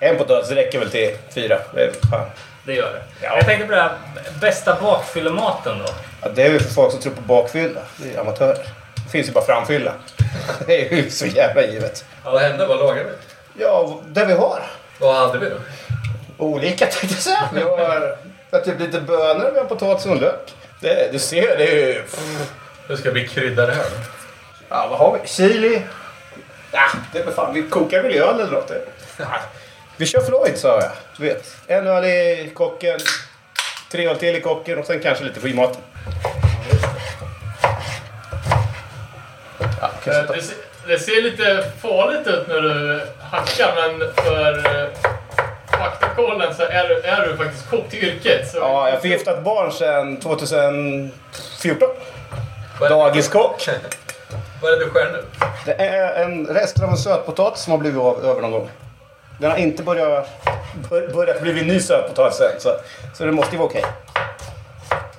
[0.00, 1.58] En potatis räcker väl till fyra.
[1.74, 2.26] Det är, fan.
[2.64, 3.02] Det gör det.
[3.26, 3.36] Ja.
[3.36, 3.92] Jag tänkte på det här
[4.40, 5.92] bästa bakfyllematen då.
[6.22, 7.80] Ja, det är väl för folk som tror på bakfylla.
[7.96, 8.66] Det är amatörer.
[9.04, 9.92] Det finns ju bara framfylla.
[10.66, 12.04] Det är ju så jävla givet.
[12.24, 12.66] Vad hände?
[12.66, 13.62] Vad lagade vi?
[13.62, 14.62] Ja, det vi har.
[15.00, 15.56] Vad hade vi då?
[16.38, 17.48] Olika tänkte jag säga.
[17.54, 20.54] Vi har typ lite bönor, vi har potatis och lök.
[20.80, 22.02] Det, du ser, det är ju...
[22.88, 23.96] Hur ska vi krydda det här då?
[24.68, 25.28] Ja, vad har vi?
[25.28, 25.82] Chili.
[26.72, 27.54] Ja, det är fan.
[27.54, 28.72] Vi kokar väl öl eller något.
[29.16, 29.26] Ja.
[30.00, 30.90] Vi kör Floyd sa jag.
[31.16, 31.56] Du vet.
[31.66, 32.98] En öl i kocken.
[33.90, 35.80] Tre öl till i kocken och sen kanske lite skivmaten.
[39.80, 44.88] Ja, Det, ser- det ser lite farligt ut när du hackar, men för eh,
[45.78, 48.50] faktakollen så är, du- är du faktiskt kock till yrket.
[48.50, 51.88] Så Ja, jag har förgiftat barn sedan 2014.
[52.80, 53.68] Dagiskock.
[54.62, 55.24] Vad är det du skär nu?
[55.64, 58.70] Det är en rest av en sötpotatis som har blivit av, över någon gång.
[59.40, 60.28] Den har inte börjat,
[60.90, 62.76] bör, börjat bli en ny sötpotatis än, så,
[63.14, 63.84] så det måste ju vara okej.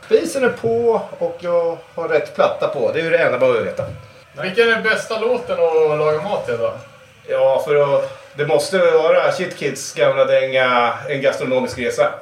[0.05, 2.91] Spisen är på och jag har rätt platta på.
[2.91, 3.85] Det är ju det enda man behöver veta.
[4.41, 6.73] Vilken är bästa låten att laga mat till då?
[7.27, 12.13] Ja, för att, det måste vara Shit Kids gamla dänga En gastronomisk resa.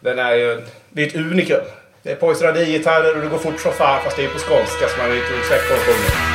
[0.00, 1.60] Den är ju det är ett unikum.
[2.02, 4.88] Det är Poison Radie-gitarrer och det går fort som fan fast det är på skånska
[4.88, 6.31] så man är lite osäker på det.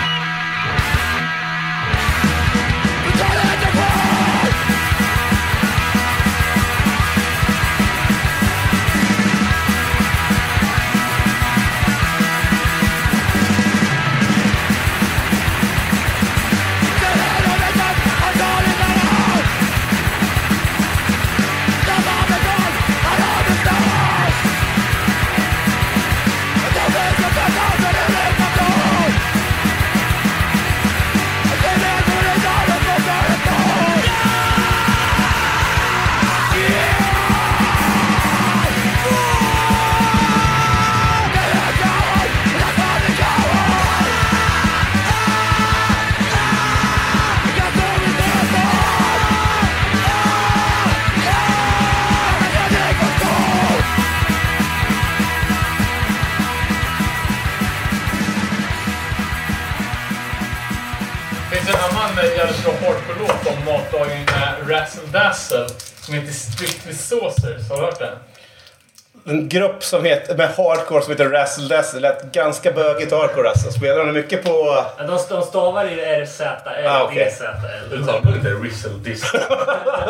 [69.78, 72.00] Grupp som heter, med hardcore som heter Razzle Dazzle.
[72.00, 73.72] Lät ganska bögigt hardcore alltså.
[73.72, 74.86] Spelar de mycket på...
[74.98, 77.26] De, de stavar i RZ, eller Ah, okej.
[77.32, 77.94] DZL.
[77.94, 79.38] Uttalar man inte Rizzle Disco?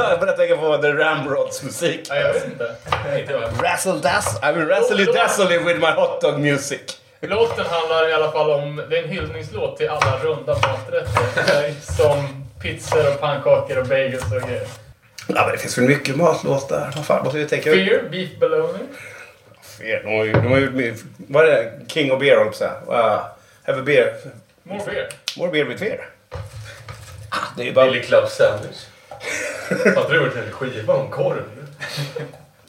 [0.09, 2.07] jag börjar tänka på The Ramrods musik.
[2.09, 2.75] Ja, jag vet inte.
[3.63, 4.49] Razzle Dazzle.
[4.49, 6.81] I mean razzle dazzle with my hot dog music.
[7.21, 11.73] Låten handlar i alla fall om, det är en hyllningslåt till alla runda maträtter.
[11.81, 14.67] som pizzor och pannkakor och bagels och grejer.
[15.27, 16.91] Ja, men det finns väl mycket matlåtar.
[16.95, 17.71] Vad fan, måste vi tänka...
[17.71, 18.79] Fear, beef bologna.
[19.77, 20.03] Fear.
[20.03, 21.71] De har ju, de har ju, vad är det?
[21.87, 22.93] King of beer håller jag på.
[22.93, 23.21] Uh,
[23.63, 24.13] have a beer.
[24.63, 25.09] More beer.
[25.37, 26.09] More beer with fear.
[27.29, 27.85] Ah, det är ju bara...
[27.85, 28.85] Billy Club Sandwich.
[29.95, 31.43] Hade du gjort en skiva om korv?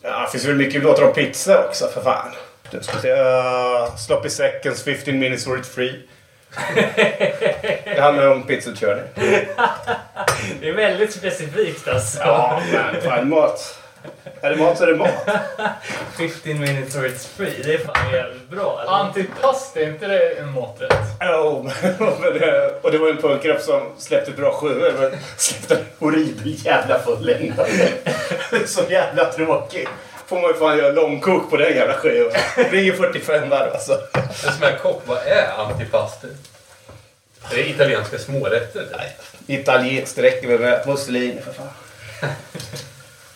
[0.03, 2.33] Ja, det finns väl mycket låtar om pizza också för fan.
[2.71, 6.03] Du ska säga uh, Sloppy seconds, 15 minutes worth free.
[7.85, 9.05] det handlar om pizzakörning.
[10.61, 12.19] Det är väldigt specifikt alltså.
[12.21, 13.78] Ja, men fan mat.
[14.41, 15.11] Är det mat så är det mat.
[16.17, 17.63] 15 minutes or it's free.
[17.65, 18.81] Det är fan jävligt bra.
[18.83, 18.93] Eller?
[18.93, 20.99] Antipasti, är inte det en maträtt?
[21.21, 21.71] Jo,
[22.39, 26.99] det- och det var en punkgrupp som släppte bra sjuor men släppte en horribel jävla
[26.99, 27.69] fullängdare.
[28.67, 29.89] Så jävla tråkig.
[30.27, 32.33] Får man ju fan göra långkok på den jävla skivan.
[32.71, 33.93] Det ju 45 varv alltså.
[34.13, 36.27] En som är kock, vad är antipasti?
[37.51, 38.87] Det är italienska smårätter.
[38.97, 39.17] Nej.
[39.61, 41.69] Italienskt räcker väl med mussolini för fan.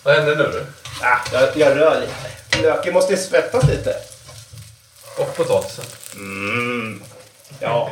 [0.02, 0.58] Vad händer nu då?
[1.06, 2.62] Ah, jag, jag rör lite.
[2.62, 3.96] Löken måste ju svettas lite.
[5.16, 5.84] Och potatisen.
[6.14, 7.02] Mm.
[7.60, 7.90] Ja.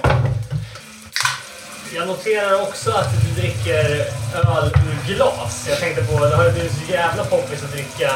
[1.95, 3.85] Jag noterar också att du dricker
[4.35, 5.67] öl ur glas.
[5.69, 8.11] Jag tänkte på, det har ju blivit så jävla poppis att dricka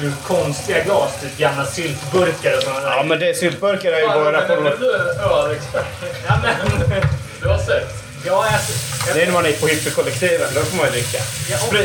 [0.00, 1.20] ur konstiga glas.
[1.22, 2.96] Typ gamla syltburkar och sådana där.
[2.96, 4.30] Ja, men det syltburkar är ju Fan, bara
[4.60, 5.86] men är du en ölexpert?
[6.26, 7.00] Ja, men...
[7.40, 7.88] Du har sett?
[8.26, 10.48] Ja, jag, Det är när man är på hippiekollektiven.
[10.54, 11.18] Då får man ju dricka.
[11.50, 11.76] Ja, om,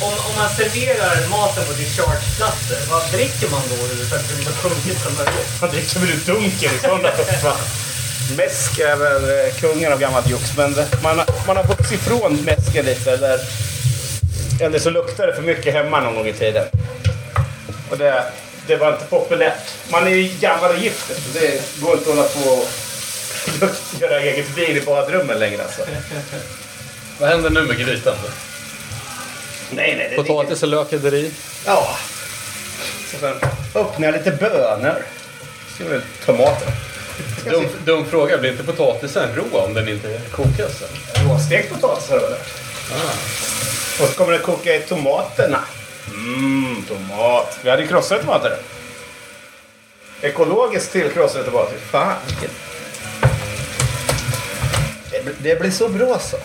[0.00, 4.34] om, om man serverar maten på dischargeplatser, vad dricker man då ur för att det
[4.34, 5.60] blir så punkigt som möjligt?
[5.60, 7.08] Man dricker väl ur dunken i sådana
[7.42, 7.56] fan.
[8.36, 12.36] Mäsk är väl eh, kungen av gammalt jox, men man, har- man har gått ifrån
[12.44, 13.12] mäsken lite.
[13.12, 13.40] Eller,
[14.60, 16.66] eller så luktar det för mycket hemma någon gång i tiden.
[17.90, 18.24] Och det,
[18.66, 19.58] det var inte populärt.
[19.90, 22.68] Man är ju gammal och gift, så det går inte att hålla på och
[24.00, 25.82] göra eget vin i badrummen längre alltså.
[27.18, 28.28] Vad händer nu med grytan då?
[29.70, 30.08] Nej, nej.
[30.10, 31.30] Det Potatis och lök är i.
[31.66, 31.96] Ja.
[33.10, 33.34] Så sen
[33.74, 35.02] öppnar jag lite bönor.
[35.78, 36.68] Så väl tomater.
[37.50, 40.82] Dum, dum fråga, blir inte potatisen rå om den inte kokas?
[41.28, 42.38] Råstekt potatis har du väl?
[44.00, 45.60] Och så kommer det koka i tomaterna.
[46.14, 47.58] Mm, tomat.
[47.62, 48.56] Vi hade krossade tomater.
[50.20, 51.76] Ekologiskt tillkrossade tomater.
[51.90, 52.50] Fan vilket...
[55.10, 56.36] Det, blir- det blir så bra så.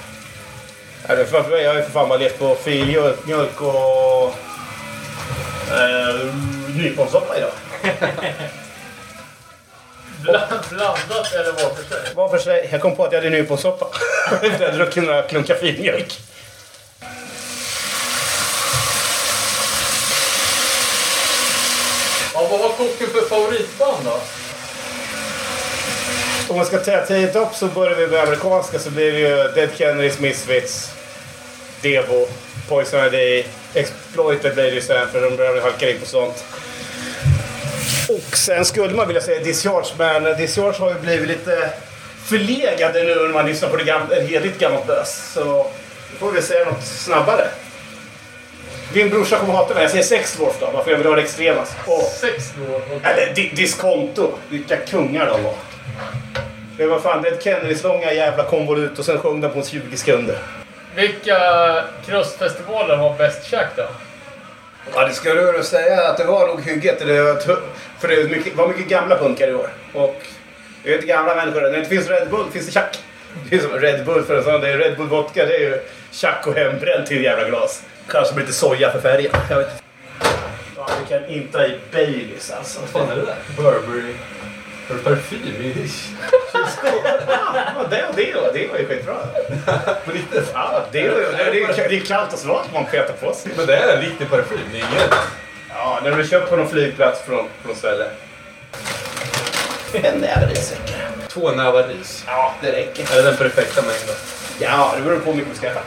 [1.10, 4.36] Ja, det är för, jag har ju för fan bara levt på filmjölk mjölk och
[5.74, 6.36] eh,
[6.76, 7.52] nyponsoppa idag.
[10.22, 12.16] Bland, blandat eller var för sig?
[12.16, 12.70] Var för sig.
[12.72, 13.88] Jag kom på att jag hade nyponsoppa.
[14.32, 16.20] Efter att jag druckit några klunkar filmjölk.
[22.34, 24.20] Ja, vad har kocken för favoritband då?
[26.50, 29.36] Om man ska ta tidigt upp så börjar vi med amerikanska så blir det ju
[29.56, 30.99] Dead Kennedys, Misfits,
[31.82, 32.28] Devo,
[32.70, 36.44] Poison ID, Exploited blir det ju sen för de börjar halka in på sånt.
[38.10, 41.70] Och sen skulle man vilja säga Discharge, men Discharge har ju blivit lite
[42.26, 45.32] förlegade nu när man lyssnar på det gamla, ett heligt gammalt bös.
[45.34, 45.66] Så då
[46.20, 47.48] får vi säga något snabbare.
[48.94, 49.84] Din brorsa kommer hata mig.
[49.84, 51.72] Jag säger sex dwarf då, varför jag vill ha det extremast.
[51.86, 52.82] Och, Sex då?
[53.10, 54.32] eller di- diskonto.
[54.50, 55.54] Vilka kungar de var.
[56.78, 60.38] Det var fan Dead Kennedys långa jävla konvolut och sen sjöng de på 20 sekunder.
[61.00, 63.88] Vilka krustfestivaler har bäst käk då?
[64.94, 67.00] Ja, det ska du säga att det var nog hygget.
[67.00, 67.46] Det
[68.00, 69.70] för det var mycket, var mycket gamla punkar i år.
[69.94, 70.22] Och
[70.84, 71.62] det är inte gamla människor.
[71.62, 73.00] När det inte finns Red Bull finns det tjack.
[73.50, 74.62] Det är som Red Bull för en sån.
[74.62, 75.46] Det är Red Bull vodka.
[75.46, 75.82] Det är ju
[76.12, 77.84] tjack och hembränt till jävla glas.
[78.08, 79.32] Kanske med lite soja för färgen.
[79.50, 79.84] Jag vet inte.
[80.76, 82.80] Ja, du kan inte ha i Baileys alltså.
[82.80, 83.38] Vad fan är det där?
[83.58, 84.14] Burberry.
[84.90, 85.90] Har du parfym i?
[86.54, 89.16] Ja, det, det, var- det var ju skitbra.
[90.06, 90.52] På riktigt?
[90.54, 93.52] Ja, det, var ju- det, det, det är kallt och svalt man petar på sig.
[93.58, 95.14] Men det är en riktig parfym, det är inget...
[95.70, 98.06] Ja, har du köpt på någon flygplats från, från ställe.
[99.94, 101.08] En näve rissäckar.
[101.30, 102.24] Två nävar ris.
[102.28, 103.12] Ja, det räcker.
[103.12, 104.16] Är det den perfekta mängden?
[104.60, 105.80] Ja, det beror på hur mycket vi ska äta.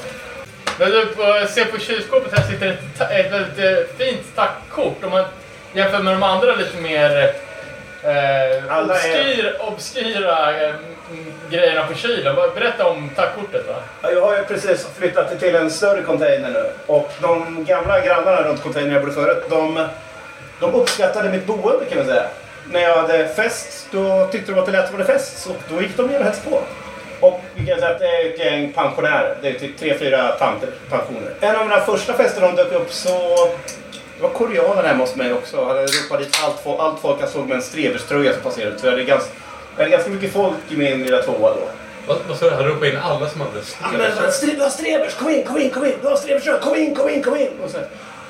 [0.78, 5.04] Men du, på, se på kylskåpet här sitter ett, ett väldigt eh, fint tackkort.
[5.04, 5.24] Om man
[5.72, 7.34] jämför med de andra lite mer
[8.02, 10.74] eh, Alla är- obskyr, obskyra eh,
[11.50, 12.36] grejerna på kylen.
[12.54, 13.74] Berätta om tackkortet då.
[14.02, 16.70] Ja, Jag har ju precis flyttat till en större container nu.
[16.86, 19.88] Och de gamla grannarna runt containern jag bodde förut, de,
[20.60, 22.24] de uppskattade mitt boende kan man säga.
[22.70, 25.38] När jag hade fest, då tyckte de att det lät som en fest.
[25.42, 26.62] Så då gick de ner och hälsade på.
[27.26, 29.36] Och vi kan säga att det är ett gäng pensionärer.
[29.42, 31.30] Det är typ tre, fyra tanter, pensioner.
[31.40, 33.36] En av mina första fester de dök upp så...
[34.22, 35.56] Det var koreaner hemma hos mig också.
[35.56, 38.78] Jag hade ropat dit allt, folk- allt folk jag såg med en streverströja som passerade.
[38.78, 39.30] Så jag hade ganska,
[39.76, 41.68] jag hade ganska mycket folk i min lilla tvåa då.
[42.06, 42.56] Vad, vad sa du?
[42.56, 43.52] Han ropade in alla som hade
[43.82, 44.00] Ja, men,
[44.30, 45.92] stre- du har strebers, kom in, kom in, kom in.
[46.02, 47.48] Du har strebers, kom in, kom in, kom in.
[47.64, 47.78] Och så,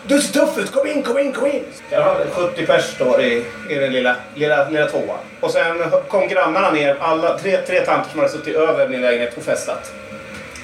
[0.06, 1.64] du ser tuff ut, kom in, kom in, kom in.
[1.90, 5.18] Jag hade 70 pers då i, i den lilla, lilla, lilla tvåan.
[5.40, 9.36] Och sen kom grannarna ner, alla, tre, tre tanter som hade suttit över min lägenhet
[9.36, 9.92] och festat.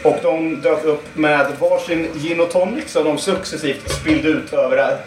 [0.02, 4.98] Och de dök upp med varsin gin och tonic som de successivt spillde ut överallt.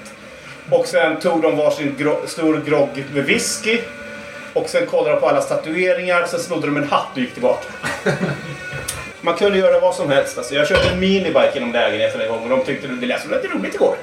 [0.72, 3.80] Och sen tog de varsin gro- stor grogg med whisky.
[4.54, 7.68] Och sen kollade de på alla statueringar, sen snodde de en hatt och gick tillbaka.
[9.22, 10.38] Man kunde göra vad som helst.
[10.38, 13.32] Alltså, jag körde en minibike genom lägenheten en gång och de tyckte det lät som
[13.32, 13.96] lite roligt igår.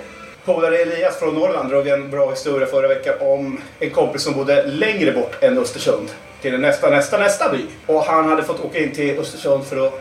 [0.44, 4.66] Polare Elias från Norrland drog en bra historia förra veckan om en kompis som bodde
[4.66, 6.08] längre bort än Östersund.
[6.42, 7.58] Till nästa, nästa, nästa by.
[7.86, 9.92] Och han hade fått åka in till Östersund för att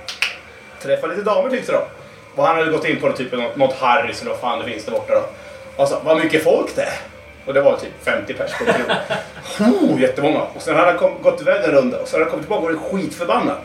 [0.81, 1.79] träffa lite damer tyckte de.
[2.35, 4.85] Och han hade gått in på typ något, något Harrys eller vad fan det finns
[4.85, 5.23] där borta då.
[5.77, 6.99] Och sa, vad mycket folk det är.
[7.45, 10.41] Och det var typ 50 pers på en oh, jättemånga.
[10.41, 12.65] Och sen hade han kom, gått iväg en runda och så hade han kommit tillbaka
[12.65, 13.57] och varit skitförbannad.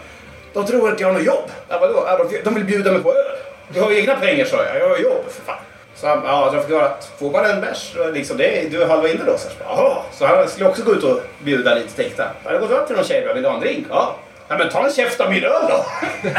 [0.52, 1.50] De tror att jag har något jobb.
[1.68, 2.04] Ja, vadå?
[2.06, 3.36] Ja, de, de vill bjuda mig på öl.
[3.68, 4.78] Du har ju egna pengar sa jag.
[4.80, 5.58] Jag har jobb för fan.
[5.94, 8.82] Så han, ja, de fick höra att får man en bärs, liksom, det är, du
[8.82, 9.38] är halva inne då.
[9.38, 12.32] Så, bara, Jaha, så han skulle också gå ut och bjuda lite tänkte han.
[12.42, 13.86] Jag hade gått upp till någon tjej och vill du ha en drink?
[13.90, 14.16] Ja.
[14.48, 14.58] ja.
[14.58, 15.84] men ta en käft av min öl då.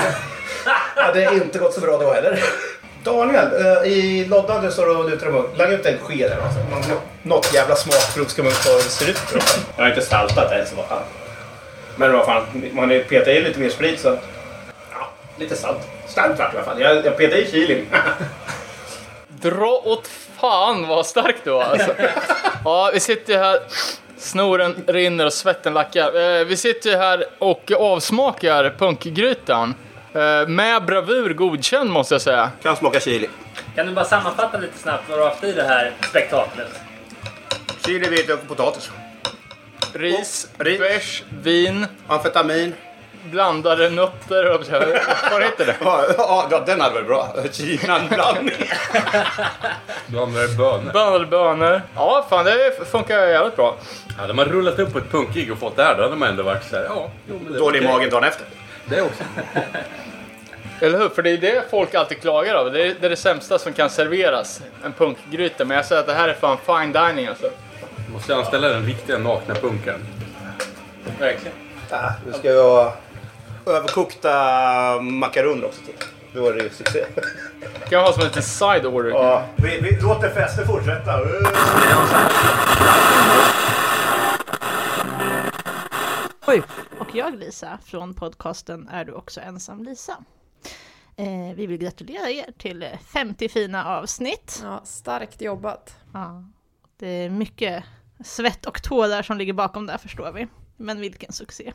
[0.96, 2.44] Det hade inte gått så bra då heller.
[3.04, 5.58] Daniel, eh, i loddan du står och lutar emot.
[5.58, 6.38] Lägg ut en sked där.
[6.44, 6.90] Alltså.
[6.94, 9.22] Nå- Något jävla smakprov ska man ta hur det ser ut.
[9.78, 11.04] Jag har inte saltat än så vad fan.
[11.96, 14.18] Men vad fan, man petar i lite mer sprit så...
[14.92, 15.80] Ja, lite salt.
[16.08, 16.82] Starkt vart i alla fall.
[16.82, 17.86] Jag, jag petar i chilin.
[19.28, 20.08] Dra åt
[20.42, 21.92] fan vad stark du var alltså.
[22.66, 23.60] Ja, vi sitter ju här.
[24.18, 26.40] Snoren rinner och svetten lackar.
[26.40, 29.76] Eh, vi sitter ju här och avsmakar punkgrytan.
[30.16, 32.52] Eh, med bravur godkänd måste jag säga.
[32.64, 33.30] Kan smaka chili.
[33.76, 36.68] Kan du bara sammanfatta lite snabbt vad du har haft i det här spektaklet?
[37.86, 38.92] Chili, vitlök och potatis.
[39.94, 42.74] Ris, bärs, vin, Amfetamin.
[43.24, 44.62] blandade nötter och
[45.32, 45.76] vad heter det?
[46.18, 47.36] Ja, ja, den hade varit bra.
[47.52, 48.70] Kina-blandning.
[50.08, 50.92] Blandade bönor.
[50.92, 51.82] Blandade bönor.
[51.96, 53.76] Ja, fan det funkar jävligt bra.
[54.18, 56.44] Hade man rullat upp på ett punkgig och fått det här, då hade man ändå
[56.44, 57.12] varit såhär, ja.
[57.30, 58.46] Jo, men det är Dålig i magen dagen efter.
[58.86, 59.24] Det också.
[60.82, 61.10] Eller hur?
[61.10, 62.72] För det är det folk alltid klagar över.
[62.72, 64.62] Det är det, är det sämsta som kan serveras.
[64.86, 65.66] En punkgryta.
[65.66, 67.50] Men jag säger att det här är fan fine dining alltså.
[68.14, 70.06] Måste anställa den riktiga nakna punkaren.
[71.20, 71.58] Verkligen.
[71.90, 72.94] Ja, nu ska jag ha
[73.66, 74.32] överkokta
[75.02, 75.94] makaroner också till.
[76.34, 77.06] Då är det ju succé.
[77.90, 79.10] Kan vara som en liten side order.
[79.10, 81.20] Ja, vi, vi låter festen fortsätta.
[86.46, 86.62] Oj.
[87.14, 90.24] Och jag Lisa från podcasten Är du också ensam Lisa?
[91.16, 94.60] Eh, vi vill gratulera er till 50 fina avsnitt.
[94.64, 95.96] Ja, starkt jobbat.
[96.14, 96.44] Ja,
[96.98, 97.84] det är mycket
[98.24, 100.48] svett och tårar som ligger bakom där förstår vi.
[100.78, 101.74] Men vilken succé.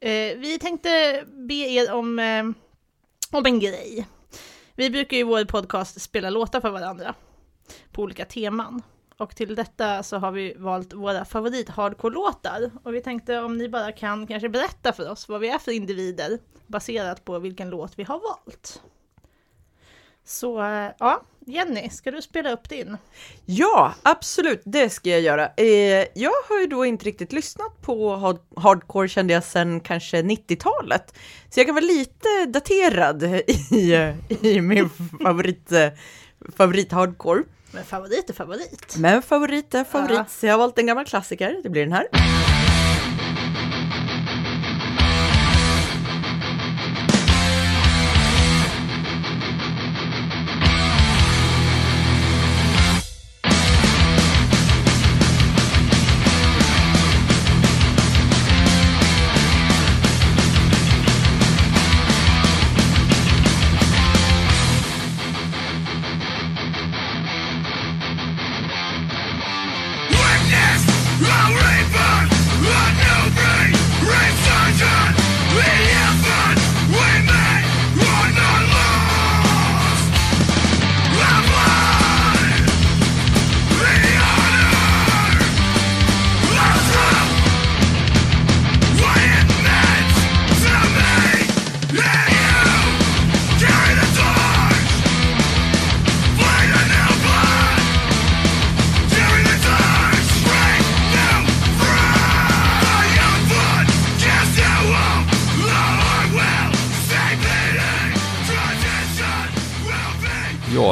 [0.00, 2.44] Eh, vi tänkte be er om, eh,
[3.30, 4.06] om en grej.
[4.74, 7.14] Vi brukar ju i vår podcast spela låtar för varandra
[7.92, 8.82] på olika teman.
[9.18, 12.70] Och till detta så har vi valt våra favorit hardcore-låtar.
[12.82, 15.72] Och vi tänkte om ni bara kan kanske berätta för oss vad vi är för
[15.72, 18.82] individer baserat på vilken låt vi har valt.
[20.26, 22.96] Så eh, ja, Jenny, ska du spela upp din?
[23.44, 25.46] Ja, absolut, det ska jag göra.
[25.56, 30.22] Eh, jag har ju då inte riktigt lyssnat på hard- hardcore kände jag sedan kanske
[30.22, 31.14] 90-talet.
[31.50, 33.22] Så jag kan vara lite daterad
[33.70, 34.12] i,
[34.42, 34.90] i min
[35.22, 35.88] favorit, eh,
[36.56, 37.42] favorit hardcore.
[37.74, 38.96] Men favorit är favorit.
[38.98, 40.24] Men favorit är favorit, Ja.
[40.28, 41.60] så jag har valt en gammal klassiker.
[41.62, 42.06] Det blir den här.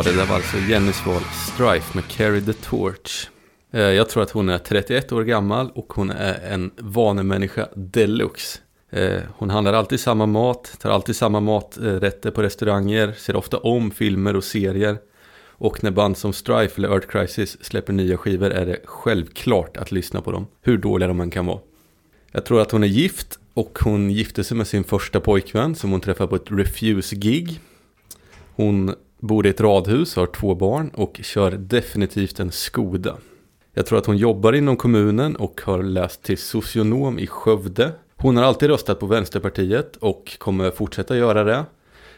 [0.05, 3.29] Det där var alltså Jennys val Strife med Carry the Torch.
[3.73, 8.59] Eh, jag tror att hon är 31 år gammal och hon är en vanemänniska deluxe.
[8.91, 13.91] Eh, hon handlar alltid samma mat, tar alltid samma maträtter på restauranger, ser ofta om
[13.91, 14.99] filmer och serier.
[15.47, 19.93] Och när band som Strife eller Earth Crisis släpper nya skivor är det självklart att
[19.93, 21.61] lyssna på dem, hur dåliga de än kan vara.
[22.33, 25.91] Jag tror att hon är gift och hon gifte sig med sin första pojkvän som
[25.91, 27.61] hon träffade på ett Refuse-gig.
[28.55, 33.17] Hon bor i ett radhus, har två barn och kör definitivt en Skoda.
[33.75, 37.93] Jag tror att hon jobbar inom kommunen och har läst till socionom i Skövde.
[38.17, 41.65] Hon har alltid röstat på Vänsterpartiet och kommer fortsätta göra det.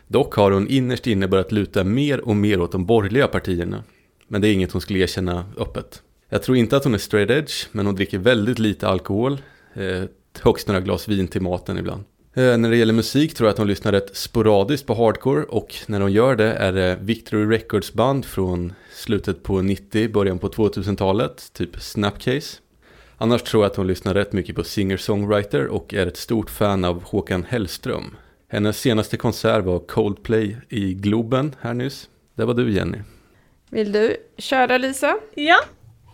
[0.06, 3.84] Dock har hon innerst inne börjat luta mer och mer åt de borgerliga partierna.
[4.28, 6.02] Men det är inget hon skulle erkänna öppet.
[6.28, 9.38] Jag tror inte att hon är straight edge, men hon dricker väldigt lite alkohol.
[9.74, 10.04] Eh,
[10.42, 12.04] högst några glas vin till maten ibland.
[12.36, 15.74] Eh, när det gäller musik tror jag att hon lyssnar rätt sporadiskt på hardcore och
[15.86, 20.48] när hon gör det är det Victory Records band från slutet på 90, början på
[20.48, 22.56] 2000-talet, typ Snapcase.
[23.18, 26.84] Annars tror jag att hon lyssnar rätt mycket på singer-songwriter och är ett stort fan
[26.84, 28.16] av Håkan Hellström.
[28.48, 32.08] Hennes senaste konsert var Coldplay i Globen här nyss.
[32.34, 32.98] Där var du Jenny.
[33.70, 35.16] Vill du köra Lisa?
[35.34, 35.56] Ja,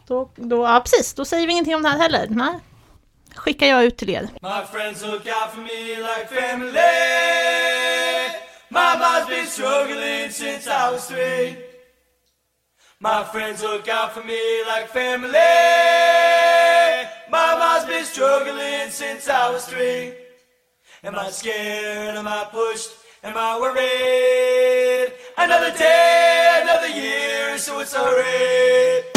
[0.07, 1.15] då, då, ja precis.
[1.15, 2.27] Då säger vi ingenting om det här heller.
[2.31, 2.61] Nej.
[3.41, 4.29] Skickar jag ut till er.
[4.43, 6.75] My friends look out for me like family.
[8.69, 11.57] My mind's been struggling since I was three.
[12.99, 14.41] My friends look out for me
[14.73, 15.57] like family.
[17.31, 20.13] My mind's been struggling since I was three.
[21.03, 22.17] Am I scared?
[22.17, 22.91] Am I pushed?
[23.23, 25.13] Am I worried?
[25.39, 29.10] Another day, another year, so it's alright.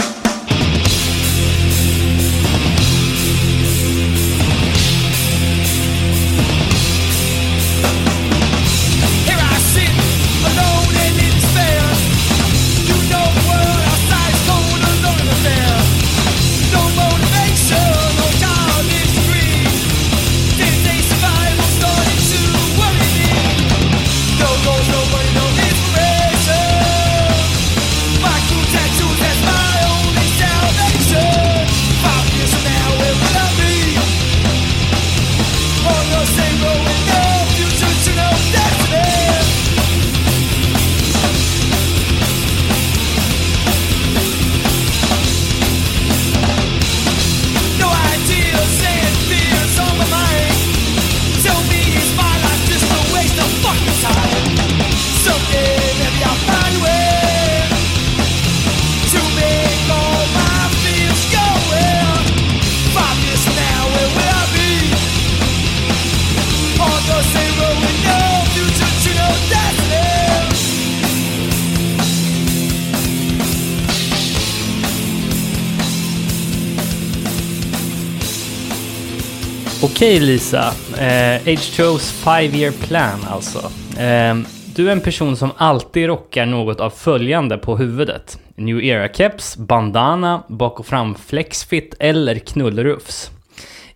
[80.03, 83.59] Okej Lisa, eh, H2O's five year plan alltså.
[84.01, 84.35] Eh,
[84.75, 88.39] du är en person som alltid rockar något av följande på huvudet.
[88.55, 93.31] New Era-keps, bandana, bak och fram flexfit eller knullrufs.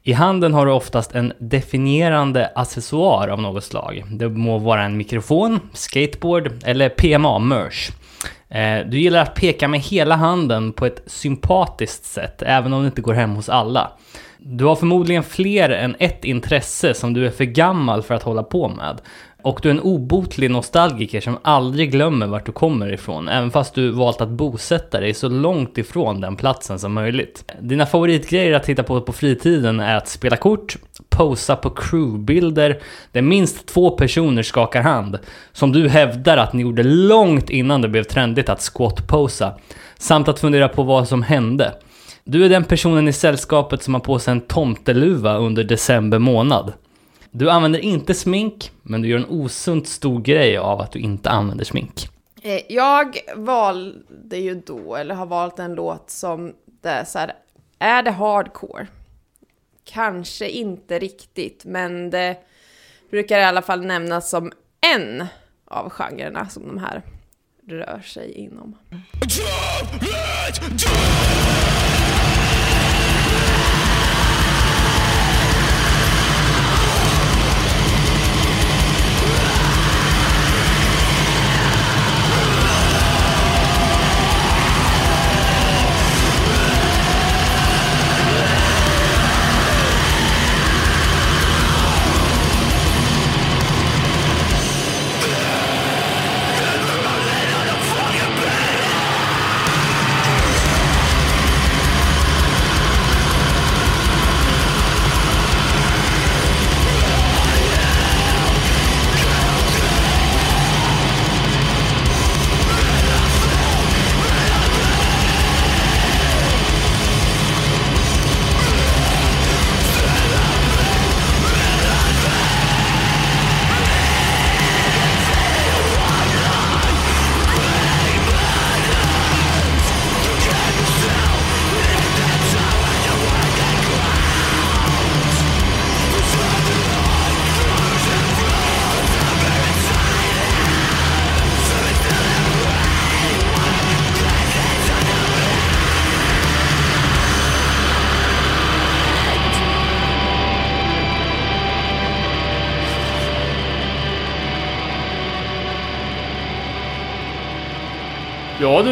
[0.03, 4.03] I handen har du oftast en definierande accessoar av något slag.
[4.12, 7.89] Det må vara en mikrofon, skateboard eller PMA-merch.
[8.49, 12.88] Eh, du gillar att peka med hela handen på ett sympatiskt sätt, även om det
[12.88, 13.91] inte går hem hos alla.
[14.50, 18.43] Du har förmodligen fler än ett intresse som du är för gammal för att hålla
[18.43, 19.02] på med.
[19.41, 23.74] Och du är en obotlig nostalgiker som aldrig glömmer vart du kommer ifrån, även fast
[23.74, 27.52] du valt att bosätta dig så långt ifrån den platsen som möjligt.
[27.62, 30.78] Dina favoritgrejer att titta på på fritiden är att spela kort,
[31.10, 32.80] posa på crewbilder
[33.12, 35.20] där minst två personer skakar hand,
[35.52, 39.54] som du hävdar att ni gjorde långt innan det blev trendigt att squat-posa,
[39.98, 41.74] samt att fundera på vad som hände.
[42.30, 46.74] Du är den personen i sällskapet som har på sig en tomteluva under december månad.
[47.32, 51.30] Du använder inte smink, men du gör en osunt stor grej av att du inte
[51.30, 52.10] använder smink.
[52.42, 57.34] Eh, Jag valde ju då, eller har valt en låt som det är så här,
[57.80, 58.88] är det hardcore?
[59.86, 62.38] Kanske inte riktigt, men det
[63.12, 64.52] brukar i alla fall nämnas som
[64.96, 65.26] en
[65.66, 67.02] av genrerna som de här
[67.68, 68.76] rör sig inom.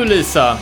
[0.08, 0.58] Du Lisa.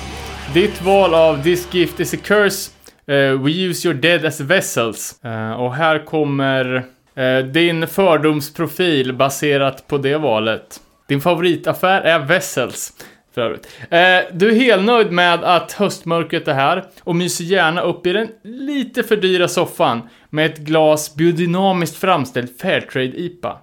[0.54, 2.72] Ditt val av This gift is a curse.
[3.08, 5.20] uh, we use your dead as vessels.
[5.26, 10.80] Uh, och här kommer uh, din fördomsprofil baserat på det valet.
[11.08, 12.94] Din favoritaffär är Vessels.
[13.36, 13.68] För övrigt.
[13.90, 18.28] Eh, du är helnöjd med att höstmörkret är här och myser gärna upp i den
[18.44, 23.58] lite för dyra soffan med ett glas biodynamiskt framställd Fairtrade-IPA.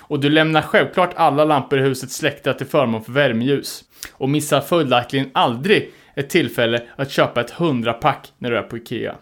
[0.00, 3.84] Och du lämnar självklart alla lampor i huset släckta till förmån för värmeljus.
[4.12, 9.14] Och missar följaktligen aldrig ett tillfälle att köpa ett 100-pack när du är på IKEA.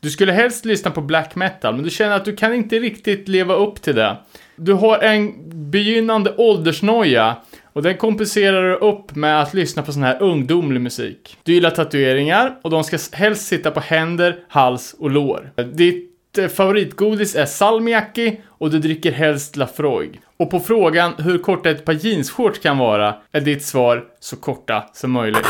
[0.00, 3.28] Du skulle helst lyssna på black metal, men du känner att du kan inte riktigt
[3.28, 4.16] leva upp till det.
[4.56, 5.32] Du har en
[5.70, 7.36] begynnande åldersnoja
[7.72, 11.36] och den kompenserar du upp med att lyssna på sån här ungdomlig musik.
[11.42, 15.52] Du gillar tatueringar och de ska helst sitta på händer, hals och lår.
[15.72, 20.20] Ditt Eh, favoritgodis är salmiakki och du dricker helst Lafroig.
[20.36, 24.84] Och på frågan hur korta ett par jeansshorts kan vara är ditt svar så korta
[24.92, 25.46] som möjligt.